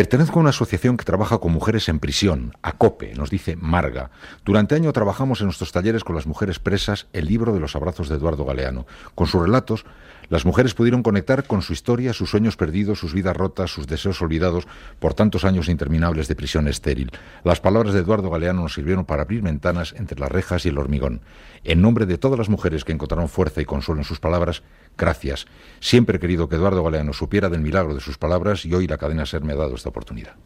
Pertenezco 0.00 0.38
a 0.38 0.40
una 0.40 0.48
asociación 0.48 0.96
que 0.96 1.04
trabaja 1.04 1.36
con 1.36 1.52
mujeres 1.52 1.90
en 1.90 1.98
prisión, 1.98 2.54
ACOPE, 2.62 3.12
nos 3.16 3.28
dice 3.28 3.56
Marga. 3.56 4.10
Durante 4.46 4.74
año 4.74 4.94
trabajamos 4.94 5.42
en 5.42 5.48
nuestros 5.48 5.72
talleres 5.72 6.04
con 6.04 6.16
las 6.16 6.26
mujeres 6.26 6.58
presas 6.58 7.06
el 7.12 7.26
libro 7.26 7.52
de 7.52 7.60
los 7.60 7.76
abrazos 7.76 8.08
de 8.08 8.16
Eduardo 8.16 8.46
Galeano. 8.46 8.86
Con 9.14 9.26
sus 9.26 9.42
relatos 9.42 9.84
las 10.30 10.46
mujeres 10.46 10.72
pudieron 10.74 11.02
conectar 11.02 11.44
con 11.44 11.60
su 11.60 11.74
historia, 11.74 12.14
sus 12.14 12.30
sueños 12.30 12.56
perdidos, 12.56 13.00
sus 13.00 13.12
vidas 13.12 13.36
rotas, 13.36 13.72
sus 13.72 13.88
deseos 13.88 14.22
olvidados 14.22 14.66
por 15.00 15.12
tantos 15.12 15.44
años 15.44 15.68
interminables 15.68 16.28
de 16.28 16.36
prisión 16.36 16.68
estéril. 16.68 17.10
Las 17.44 17.60
palabras 17.60 17.92
de 17.92 18.00
Eduardo 18.00 18.30
Galeano 18.30 18.62
nos 18.62 18.74
sirvieron 18.74 19.04
para 19.04 19.22
abrir 19.22 19.42
ventanas 19.42 19.92
entre 19.98 20.20
las 20.20 20.30
rejas 20.30 20.64
y 20.64 20.68
el 20.68 20.78
hormigón. 20.78 21.20
En 21.62 21.82
nombre 21.82 22.06
de 22.06 22.16
todas 22.16 22.38
las 22.38 22.48
mujeres 22.48 22.84
que 22.84 22.92
encontraron 22.92 23.28
fuerza 23.28 23.60
y 23.60 23.64
consuelo 23.64 24.00
en 24.00 24.04
sus 24.04 24.18
palabras, 24.18 24.62
gracias. 24.96 25.46
Siempre 25.78 26.16
he 26.16 26.20
querido 26.20 26.48
que 26.48 26.56
Eduardo 26.56 26.82
Galeano 26.82 27.12
supiera 27.12 27.48
del 27.50 27.60
milagro 27.60 27.94
de 27.94 28.00
sus 28.00 28.16
palabras 28.16 28.64
y 28.64 28.74
hoy 28.74 28.86
la 28.86 28.96
cadena 28.96 29.26
SER 29.26 29.44
me 29.44 29.52
ha 29.52 29.56
dado 29.56 29.74
esta 29.74 29.90
oportunidad. 29.90 30.36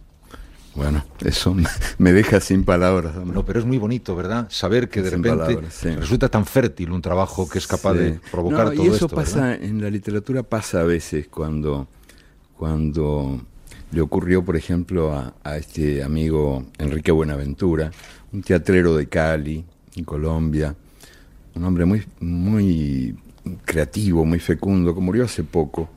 Bueno, 0.74 1.04
eso 1.24 1.54
me 1.98 2.12
deja 2.12 2.40
sin 2.40 2.64
palabras. 2.64 3.14
No, 3.14 3.44
pero 3.44 3.60
es 3.60 3.64
muy 3.64 3.78
bonito, 3.78 4.16
¿verdad? 4.16 4.48
Saber 4.50 4.88
que 4.88 5.02
de 5.02 5.10
repente 5.10 5.60
resulta 5.96 6.28
tan 6.28 6.44
fértil 6.46 6.90
un 6.90 7.00
trabajo 7.00 7.48
que 7.48 7.58
es 7.58 7.66
capaz 7.66 7.94
de 7.94 8.18
provocar 8.30 8.72
todo 8.72 8.84
y 8.84 8.88
eso 8.88 9.06
esto. 9.06 9.08
pasa 9.08 9.54
en 9.54 9.80
la 9.80 9.90
literatura 9.90 10.42
pasa 10.42 10.80
a 10.80 10.84
veces 10.84 11.28
cuando 11.28 11.86
cuando 12.56 13.40
le 13.92 14.00
ocurrió, 14.00 14.44
por 14.44 14.56
ejemplo, 14.56 15.12
a, 15.12 15.34
a, 15.44 15.56
este 15.56 16.02
amigo 16.02 16.64
Enrique 16.78 17.12
Buenaventura, 17.12 17.92
un 18.32 18.42
teatrero 18.42 18.96
de 18.96 19.08
Cali, 19.08 19.64
en 19.94 20.04
Colombia, 20.04 20.74
un 21.54 21.64
hombre 21.64 21.84
muy 21.84 22.02
muy 22.20 23.16
creativo, 23.64 24.24
muy 24.24 24.38
fecundo, 24.38 24.94
que 24.94 25.00
murió 25.00 25.24
hace 25.24 25.44
poco 25.44 25.88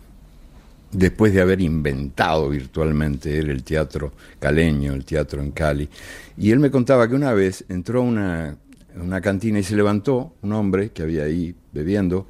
después 0.92 1.34
de 1.34 1.42
haber 1.42 1.62
inventado 1.62 2.50
virtualmente 2.50 3.38
él 3.38 3.50
el 3.50 3.64
teatro 3.64 4.14
caleño, 4.40 4.94
el 4.94 5.06
teatro 5.06 5.42
en 5.42 5.52
Cali. 5.52 5.90
Y 6.38 6.52
él 6.52 6.60
me 6.60 6.72
contaba 6.72 7.08
que 7.08 7.16
una 7.16 7.34
vez 7.34 7.66
entró 7.70 8.00
a 8.00 8.04
una, 8.04 8.58
una 8.96 9.22
cantina 9.22 9.60
y 9.60 9.64
se 9.64 9.76
levantó 9.76 10.34
un 10.42 10.54
hombre 10.54 10.92
que 10.92 11.04
había 11.04 11.24
ahí 11.24 11.54
bebiendo 11.72 12.28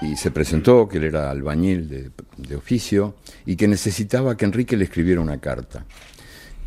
y 0.00 0.16
se 0.16 0.30
presentó 0.30 0.88
que 0.88 0.98
él 0.98 1.04
era 1.04 1.30
albañil 1.30 1.88
de, 1.88 2.56
oficio 2.56 3.16
y 3.44 3.56
que 3.56 3.66
necesitaba 3.66 4.36
que 4.36 4.44
Enrique 4.44 4.76
le 4.76 4.84
escribiera 4.84 5.20
una 5.20 5.38
carta. 5.38 5.84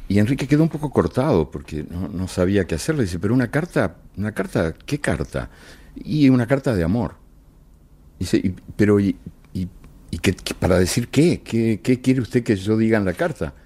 Y 0.09 0.19
Enrique 0.19 0.47
quedó 0.47 0.63
un 0.63 0.69
poco 0.69 0.89
cortado 0.89 1.49
porque 1.49 1.85
no, 1.89 2.27
sabía 2.27 2.65
qué 2.67 2.75
hacerle. 2.75 3.03
Dice, 3.03 3.19
pero 3.19 3.33
una 3.33 3.49
carta, 3.49 3.95
una 4.17 4.33
carta, 4.33 4.73
¿qué 4.73 4.99
carta? 4.99 5.49
Y 5.95 6.27
una 6.27 6.47
carta 6.47 6.75
de 6.75 6.83
amor. 6.83 7.13
Dice, 8.19 8.53
pero 8.75 8.99
¿Y 10.11 10.17
qué, 10.19 10.35
para 10.57 10.79
decir 10.79 11.07
qué? 11.09 11.41
qué? 11.41 12.01
quiere 12.01 12.21
usted 12.21 12.43
que 12.43 12.55
yo 12.55 12.77
diga 12.77 12.97
en 12.97 13.05
la 13.05 13.13
carta? 13.13 13.53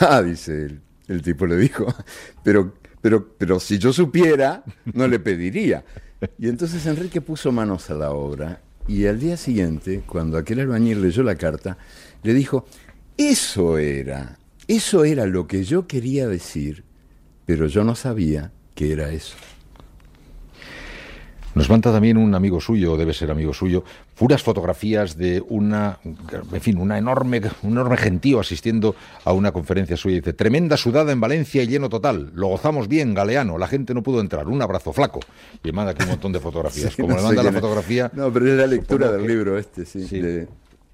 Ah, 0.00 0.22
dice 0.22 0.80
el, 1.06 1.22
tipo 1.22 1.46
le 1.46 1.56
dijo, 1.56 1.86
pero, 2.42 2.74
pero, 3.00 3.28
pero 3.38 3.60
si 3.60 3.78
yo 3.78 3.92
supiera, 3.92 4.64
no 4.92 5.06
le 5.06 5.20
pediría. 5.20 5.84
Y 6.36 6.48
entonces 6.48 6.84
Enrique 6.86 7.20
puso 7.20 7.52
manos 7.52 7.88
a 7.90 7.94
la 7.94 8.10
obra 8.10 8.60
y 8.88 9.06
al 9.06 9.20
día 9.20 9.36
siguiente, 9.36 10.02
cuando 10.04 10.36
aquel 10.36 10.58
albañil 10.60 11.00
leyó 11.00 11.22
la 11.22 11.36
carta, 11.36 11.78
le 12.24 12.34
dijo, 12.34 12.66
eso 13.16 13.78
era, 13.78 14.36
eso 14.68 15.04
era 15.04 15.26
lo 15.26 15.46
que 15.46 15.64
yo 15.64 15.86
quería 15.86 16.26
decir, 16.26 16.84
pero 17.46 17.66
yo 17.66 17.84
no 17.84 17.94
sabía 17.94 18.52
que 18.74 18.92
era 18.92 19.12
eso. 19.12 19.36
Nos 21.54 21.70
manda 21.70 21.92
también 21.92 22.16
un 22.16 22.34
amigo 22.34 22.60
suyo, 22.60 22.96
debe 22.96 23.12
ser 23.12 23.30
amigo 23.30 23.54
suyo, 23.54 23.84
puras 24.16 24.42
fotografías 24.42 25.16
de 25.16 25.40
una, 25.48 26.00
en 26.02 26.60
fin, 26.60 26.78
una 26.78 26.98
enorme, 26.98 27.40
un 27.62 27.72
enorme 27.72 27.96
gentío 27.96 28.40
asistiendo 28.40 28.96
a 29.24 29.32
una 29.32 29.52
conferencia 29.52 29.96
suya. 29.96 30.16
Dice, 30.16 30.32
tremenda 30.32 30.76
sudada 30.76 31.12
en 31.12 31.20
Valencia 31.20 31.62
y 31.62 31.68
lleno 31.68 31.88
total. 31.88 32.32
Lo 32.34 32.48
gozamos 32.48 32.88
bien, 32.88 33.14
Galeano. 33.14 33.56
La 33.56 33.68
gente 33.68 33.94
no 33.94 34.02
pudo 34.02 34.20
entrar. 34.20 34.48
Un 34.48 34.62
abrazo 34.62 34.92
flaco. 34.92 35.20
Y 35.62 35.70
manda 35.70 35.92
aquí 35.92 36.02
un 36.02 36.10
montón 36.10 36.32
de 36.32 36.40
fotografías. 36.40 36.96
Como 37.00 37.14
le 37.14 37.22
manda 37.22 37.42
la 37.44 37.52
fotografía... 37.52 38.10
No, 38.14 38.32
pero 38.32 38.50
es 38.50 38.58
la 38.58 38.66
lectura 38.66 39.12
del 39.12 39.24
libro 39.24 39.56
este, 39.56 39.86
sí. 39.86 40.08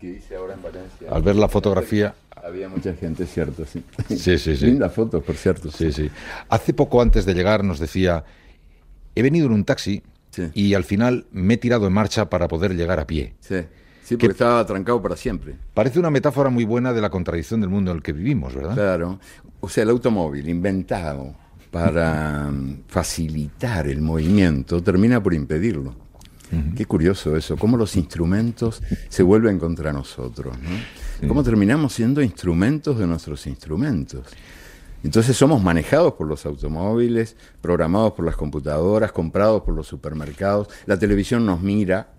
Que 0.00 0.08
hice 0.08 0.36
ahora 0.36 0.54
en 0.54 0.62
Valencia. 0.62 1.08
Al 1.10 1.22
ver 1.22 1.36
la 1.36 1.48
fotografía... 1.48 2.14
Había 2.42 2.70
mucha 2.70 2.94
gente, 2.94 3.26
cierto, 3.26 3.66
sí. 3.66 3.84
Sí, 4.08 4.38
sí, 4.38 4.56
sí. 4.56 4.66
Linda 4.66 4.88
foto, 4.88 5.20
por 5.20 5.34
cierto. 5.34 5.70
Sí, 5.70 5.92
sí. 5.92 6.10
Hace 6.48 6.72
poco 6.72 7.02
antes 7.02 7.26
de 7.26 7.34
llegar 7.34 7.62
nos 7.62 7.78
decía, 7.78 8.24
he 9.14 9.22
venido 9.22 9.46
en 9.46 9.52
un 9.52 9.64
taxi 9.64 10.02
y 10.54 10.72
al 10.72 10.84
final 10.84 11.26
me 11.32 11.54
he 11.54 11.56
tirado 11.58 11.86
en 11.86 11.92
marcha 11.92 12.30
para 12.30 12.48
poder 12.48 12.74
llegar 12.74 12.98
a 12.98 13.06
pie. 13.06 13.34
Sí. 13.40 13.56
Sí, 14.02 14.16
porque 14.16 14.32
estaba 14.32 14.58
atrancado 14.58 15.00
para 15.00 15.16
siempre. 15.16 15.54
Parece 15.72 16.00
una 16.00 16.10
metáfora 16.10 16.50
muy 16.50 16.64
buena 16.64 16.92
de 16.92 17.00
la 17.00 17.10
contradicción 17.10 17.60
del 17.60 17.70
mundo 17.70 17.92
en 17.92 17.98
el 17.98 18.02
que 18.02 18.12
vivimos, 18.12 18.54
¿verdad? 18.54 18.74
Claro. 18.74 19.20
O 19.60 19.68
sea, 19.68 19.84
el 19.84 19.90
automóvil 19.90 20.48
inventado 20.48 21.36
para 21.70 22.50
mm, 22.50 22.84
facilitar 22.88 23.86
el 23.86 24.00
movimiento 24.00 24.82
termina 24.82 25.22
por 25.22 25.32
impedirlo. 25.34 25.94
Qué 26.76 26.84
curioso 26.84 27.36
eso, 27.36 27.56
cómo 27.56 27.76
los 27.76 27.96
instrumentos 27.96 28.82
se 29.08 29.22
vuelven 29.22 29.58
contra 29.58 29.92
nosotros, 29.92 30.56
¿no? 30.58 31.28
Cómo 31.28 31.44
terminamos 31.44 31.92
siendo 31.92 32.22
instrumentos 32.22 32.98
de 32.98 33.06
nuestros 33.06 33.46
instrumentos. 33.46 34.26
Entonces 35.02 35.36
somos 35.36 35.62
manejados 35.62 36.14
por 36.14 36.26
los 36.26 36.44
automóviles, 36.44 37.36
programados 37.60 38.12
por 38.12 38.24
las 38.24 38.36
computadoras, 38.36 39.12
comprados 39.12 39.62
por 39.62 39.74
los 39.74 39.86
supermercados, 39.86 40.68
la 40.86 40.98
televisión 40.98 41.46
nos 41.46 41.60
mira. 41.60 42.14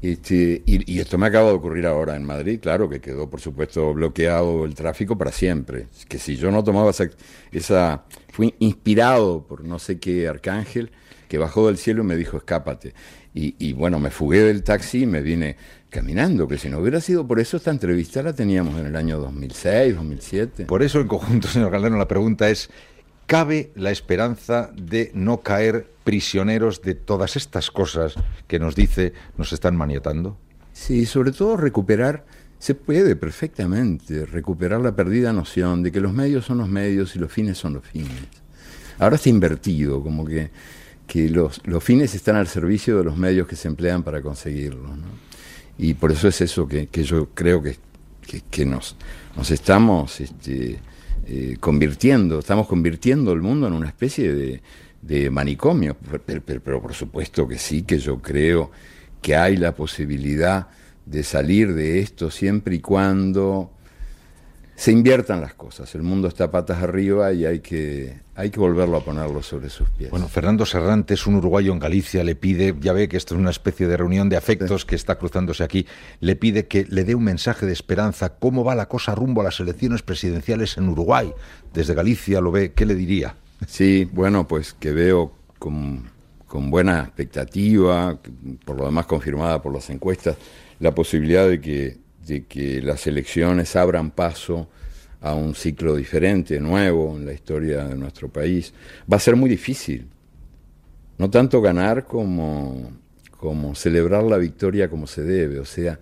Este, 0.00 0.62
y, 0.66 0.98
esto 0.98 1.16
me 1.16 1.28
acaba 1.28 1.50
de 1.50 1.54
ocurrir 1.54 1.86
ahora 1.86 2.16
en 2.16 2.24
Madrid, 2.24 2.58
claro, 2.60 2.88
que 2.88 3.00
quedó 3.00 3.30
por 3.30 3.40
supuesto 3.40 3.94
bloqueado 3.94 4.64
el 4.64 4.74
tráfico 4.74 5.16
para 5.16 5.30
siempre. 5.30 5.86
Que 6.08 6.18
si 6.18 6.36
yo 6.36 6.50
no 6.50 6.64
tomaba 6.64 6.90
esa, 6.90 7.08
esa 7.52 8.02
fui 8.32 8.52
inspirado 8.58 9.46
por 9.46 9.62
no 9.62 9.78
sé 9.78 10.00
qué 10.00 10.26
arcángel 10.26 10.90
que 11.28 11.38
bajó 11.38 11.68
del 11.68 11.78
cielo 11.78 12.02
y 12.02 12.06
me 12.06 12.16
dijo 12.16 12.36
escápate. 12.36 12.94
Y, 13.34 13.54
y 13.58 13.72
bueno, 13.72 13.98
me 13.98 14.10
fugué 14.10 14.40
del 14.40 14.62
taxi 14.62 15.02
y 15.02 15.06
me 15.06 15.22
vine 15.22 15.56
caminando, 15.92 16.48
que 16.48 16.58
si 16.58 16.68
no 16.68 16.78
hubiera 16.78 17.00
sido 17.00 17.26
por 17.26 17.38
eso, 17.38 17.58
esta 17.58 17.70
entrevista 17.70 18.22
la 18.22 18.32
teníamos 18.32 18.78
en 18.80 18.86
el 18.86 18.96
año 18.96 19.18
2006, 19.20 19.94
2007. 19.94 20.64
Por 20.64 20.82
eso, 20.82 21.00
en 21.00 21.06
conjunto, 21.06 21.48
señor 21.48 21.70
Calderón, 21.70 21.98
la 21.98 22.08
pregunta 22.08 22.48
es, 22.48 22.70
¿cabe 23.26 23.70
la 23.76 23.90
esperanza 23.90 24.70
de 24.74 25.10
no 25.14 25.42
caer 25.42 25.86
prisioneros 26.02 26.82
de 26.82 26.94
todas 26.94 27.36
estas 27.36 27.70
cosas 27.70 28.14
que 28.48 28.58
nos 28.58 28.74
dice 28.74 29.12
nos 29.36 29.52
están 29.52 29.76
maniatando? 29.76 30.38
Sí, 30.72 31.04
sobre 31.04 31.32
todo 31.32 31.56
recuperar, 31.56 32.24
se 32.58 32.74
puede 32.74 33.14
perfectamente 33.14 34.24
recuperar 34.24 34.80
la 34.80 34.96
perdida 34.96 35.32
noción 35.32 35.82
de 35.82 35.92
que 35.92 36.00
los 36.00 36.12
medios 36.12 36.46
son 36.46 36.58
los 36.58 36.68
medios 36.68 37.14
y 37.14 37.18
los 37.18 37.30
fines 37.30 37.58
son 37.58 37.74
los 37.74 37.84
fines. 37.84 38.10
Ahora 38.98 39.16
está 39.16 39.28
invertido, 39.28 40.02
como 40.02 40.24
que 40.24 40.50
que 41.06 41.28
los, 41.28 41.60
los 41.64 41.82
fines 41.82 42.14
están 42.14 42.36
al 42.36 42.48
servicio 42.48 42.98
de 42.98 43.04
los 43.04 43.16
medios 43.16 43.46
que 43.46 43.56
se 43.56 43.68
emplean 43.68 44.02
para 44.02 44.22
conseguirlos. 44.22 44.90
Y 45.78 45.94
por 45.94 46.12
eso 46.12 46.28
es 46.28 46.40
eso 46.40 46.66
que, 46.66 46.88
yo 47.04 47.28
creo 47.34 47.62
que, 47.62 47.76
que, 48.50 48.64
nos, 48.64 48.96
nos 49.36 49.50
estamos 49.50 50.20
este, 50.20 50.78
eh, 51.26 51.56
convirtiendo, 51.60 52.38
estamos 52.38 52.66
convirtiendo 52.66 53.32
el 53.32 53.42
mundo 53.42 53.66
en 53.66 53.72
una 53.72 53.88
especie 53.88 54.32
de, 54.34 54.62
de 55.02 55.30
manicomio. 55.30 55.96
pero, 56.24 56.80
por 56.80 56.94
supuesto 56.94 57.46
que 57.46 57.58
sí, 57.58 57.82
que 57.82 57.98
yo 57.98 58.22
creo 58.22 58.70
que 59.20 59.36
hay 59.36 59.56
la 59.56 59.74
posibilidad 59.74 60.68
de 61.04 61.22
salir 61.24 61.74
de 61.74 62.00
esto 62.00 62.30
siempre 62.30 62.76
y 62.76 62.80
cuando 62.80 63.72
se 64.82 64.90
inviertan 64.90 65.40
las 65.40 65.54
cosas. 65.54 65.94
El 65.94 66.02
mundo 66.02 66.26
está 66.26 66.50
patas 66.50 66.82
arriba 66.82 67.32
y 67.32 67.46
hay 67.46 67.60
que, 67.60 68.18
hay 68.34 68.50
que 68.50 68.58
volverlo 68.58 68.96
a 68.96 69.04
ponerlo 69.04 69.40
sobre 69.40 69.70
sus 69.70 69.88
pies. 69.90 70.10
Bueno, 70.10 70.26
Fernando 70.26 70.66
Serrantes, 70.66 71.24
un 71.28 71.36
uruguayo 71.36 71.72
en 71.72 71.78
Galicia, 71.78 72.24
le 72.24 72.34
pide, 72.34 72.74
ya 72.80 72.92
ve 72.92 73.08
que 73.08 73.16
esto 73.16 73.36
es 73.36 73.40
una 73.40 73.50
especie 73.50 73.86
de 73.86 73.96
reunión 73.96 74.28
de 74.28 74.36
afectos 74.36 74.84
que 74.84 74.96
está 74.96 75.18
cruzándose 75.18 75.62
aquí, 75.62 75.86
le 76.18 76.34
pide 76.34 76.66
que 76.66 76.84
le 76.90 77.04
dé 77.04 77.14
un 77.14 77.22
mensaje 77.22 77.64
de 77.64 77.72
esperanza. 77.72 78.30
¿Cómo 78.30 78.64
va 78.64 78.74
la 78.74 78.88
cosa 78.88 79.14
rumbo 79.14 79.42
a 79.42 79.44
las 79.44 79.60
elecciones 79.60 80.02
presidenciales 80.02 80.76
en 80.76 80.88
Uruguay? 80.88 81.32
Desde 81.72 81.94
Galicia 81.94 82.40
lo 82.40 82.50
ve, 82.50 82.72
¿qué 82.72 82.84
le 82.84 82.96
diría? 82.96 83.36
Sí, 83.68 84.10
bueno, 84.12 84.48
pues 84.48 84.72
que 84.72 84.90
veo 84.90 85.30
con, 85.60 86.10
con 86.48 86.72
buena 86.72 87.02
expectativa, 87.02 88.18
por 88.64 88.78
lo 88.78 88.86
demás 88.86 89.06
confirmada 89.06 89.62
por 89.62 89.72
las 89.72 89.88
encuestas, 89.90 90.36
la 90.80 90.92
posibilidad 90.92 91.48
de 91.48 91.60
que 91.60 92.02
de 92.26 92.44
que 92.44 92.80
las 92.82 93.06
elecciones 93.06 93.76
abran 93.76 94.10
paso 94.10 94.68
a 95.20 95.34
un 95.34 95.54
ciclo 95.54 95.96
diferente, 95.96 96.60
nuevo 96.60 97.16
en 97.16 97.26
la 97.26 97.32
historia 97.32 97.84
de 97.84 97.94
nuestro 97.96 98.28
país. 98.28 98.72
Va 99.10 99.16
a 99.16 99.20
ser 99.20 99.36
muy 99.36 99.48
difícil, 99.48 100.08
no 101.18 101.30
tanto 101.30 101.60
ganar 101.60 102.04
como, 102.04 102.90
como 103.30 103.74
celebrar 103.74 104.24
la 104.24 104.36
victoria 104.36 104.88
como 104.88 105.06
se 105.06 105.22
debe, 105.22 105.60
o 105.60 105.64
sea, 105.64 105.98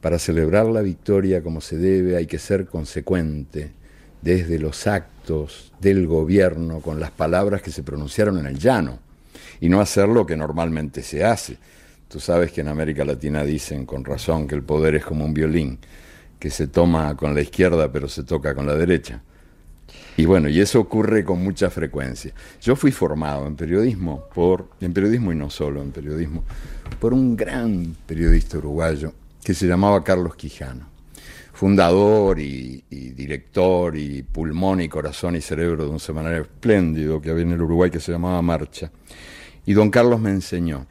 para 0.00 0.18
celebrar 0.18 0.66
la 0.66 0.80
victoria 0.80 1.42
como 1.42 1.60
se 1.60 1.76
debe 1.76 2.16
hay 2.16 2.26
que 2.26 2.38
ser 2.38 2.66
consecuente 2.66 3.72
desde 4.22 4.58
los 4.58 4.86
actos 4.86 5.72
del 5.80 6.06
gobierno 6.06 6.80
con 6.80 7.00
las 7.00 7.10
palabras 7.10 7.62
que 7.62 7.72
se 7.72 7.82
pronunciaron 7.82 8.38
en 8.38 8.46
el 8.46 8.58
llano 8.58 9.00
y 9.60 9.68
no 9.68 9.80
hacer 9.80 10.08
lo 10.08 10.24
que 10.24 10.36
normalmente 10.36 11.02
se 11.02 11.24
hace 11.24 11.58
Tú 12.08 12.20
sabes 12.20 12.52
que 12.52 12.62
en 12.62 12.68
América 12.68 13.04
Latina 13.04 13.44
dicen 13.44 13.84
con 13.84 14.02
razón 14.02 14.48
que 14.48 14.54
el 14.54 14.62
poder 14.62 14.94
es 14.94 15.04
como 15.04 15.26
un 15.26 15.34
violín, 15.34 15.78
que 16.38 16.48
se 16.48 16.66
toma 16.66 17.14
con 17.14 17.34
la 17.34 17.42
izquierda 17.42 17.92
pero 17.92 18.08
se 18.08 18.22
toca 18.22 18.54
con 18.54 18.66
la 18.66 18.74
derecha. 18.74 19.20
Y 20.16 20.24
bueno, 20.24 20.48
y 20.48 20.58
eso 20.58 20.80
ocurre 20.80 21.22
con 21.22 21.44
mucha 21.44 21.68
frecuencia. 21.68 22.32
Yo 22.62 22.76
fui 22.76 22.92
formado 22.92 23.46
en 23.46 23.56
periodismo 23.56 24.24
por, 24.34 24.70
en 24.80 24.94
periodismo 24.94 25.32
y 25.32 25.36
no 25.36 25.50
solo 25.50 25.82
en 25.82 25.92
periodismo, 25.92 26.44
por 26.98 27.12
un 27.12 27.36
gran 27.36 27.94
periodista 28.06 28.56
uruguayo 28.56 29.12
que 29.44 29.52
se 29.52 29.66
llamaba 29.66 30.02
Carlos 30.02 30.34
Quijano, 30.34 30.88
fundador 31.52 32.40
y, 32.40 32.84
y 32.88 33.10
director 33.10 33.96
y 33.98 34.22
pulmón 34.22 34.80
y 34.80 34.88
corazón 34.88 35.36
y 35.36 35.42
cerebro 35.42 35.84
de 35.84 35.90
un 35.90 36.00
semanario 36.00 36.40
espléndido 36.42 37.20
que 37.20 37.30
había 37.30 37.42
en 37.42 37.52
el 37.52 37.60
Uruguay 37.60 37.90
que 37.90 38.00
se 38.00 38.12
llamaba 38.12 38.40
Marcha. 38.40 38.90
Y 39.66 39.74
don 39.74 39.90
Carlos 39.90 40.18
me 40.20 40.30
enseñó 40.30 40.86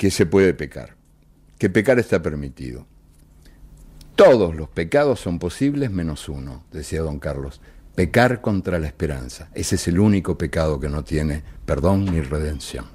que 0.00 0.10
se 0.10 0.24
puede 0.24 0.54
pecar, 0.54 0.96
que 1.58 1.68
pecar 1.68 1.98
está 1.98 2.22
permitido. 2.22 2.86
Todos 4.16 4.54
los 4.54 4.70
pecados 4.70 5.20
son 5.20 5.38
posibles 5.38 5.90
menos 5.90 6.26
uno, 6.30 6.64
decía 6.72 7.02
don 7.02 7.18
Carlos, 7.18 7.60
pecar 7.94 8.40
contra 8.40 8.78
la 8.78 8.86
esperanza. 8.86 9.50
Ese 9.54 9.74
es 9.74 9.88
el 9.88 10.00
único 10.00 10.38
pecado 10.38 10.80
que 10.80 10.88
no 10.88 11.04
tiene 11.04 11.42
perdón 11.66 12.06
ni 12.06 12.22
redención. 12.22 12.86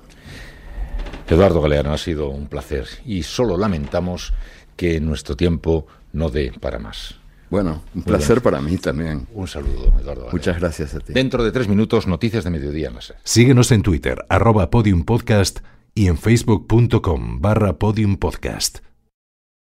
Eduardo 1.29 1.61
Galeano, 1.61 1.93
ha 1.93 1.99
sido 1.99 2.29
un 2.29 2.47
placer 2.47 2.87
y 3.05 3.21
solo 3.21 3.55
lamentamos 3.55 4.33
que 4.75 4.99
nuestro 4.99 5.37
tiempo 5.37 5.85
no 6.11 6.31
dé 6.31 6.53
para 6.59 6.79
más. 6.79 7.19
Bueno, 7.51 7.83
un 7.93 8.01
placer 8.01 8.41
para 8.41 8.61
mí 8.61 8.77
también. 8.77 9.27
Un 9.31 9.47
saludo, 9.47 9.93
Eduardo. 9.99 10.21
Galeano. 10.21 10.31
Muchas 10.31 10.59
gracias 10.59 10.95
a 10.95 10.99
ti. 11.01 11.13
Dentro 11.13 11.43
de 11.43 11.51
tres 11.51 11.67
minutos, 11.67 12.07
noticias 12.07 12.43
de 12.43 12.49
mediodía 12.49 12.87
en 12.87 12.97
Síguenos 13.23 13.71
en 13.71 13.83
Twitter, 13.83 14.25
arroba 14.27 14.71
podiumpodcast 14.71 15.59
y 15.95 16.07
en 16.07 16.17
facebook.com 16.17 17.39
barra 17.41 17.79
podiumpodcast. 17.79 18.79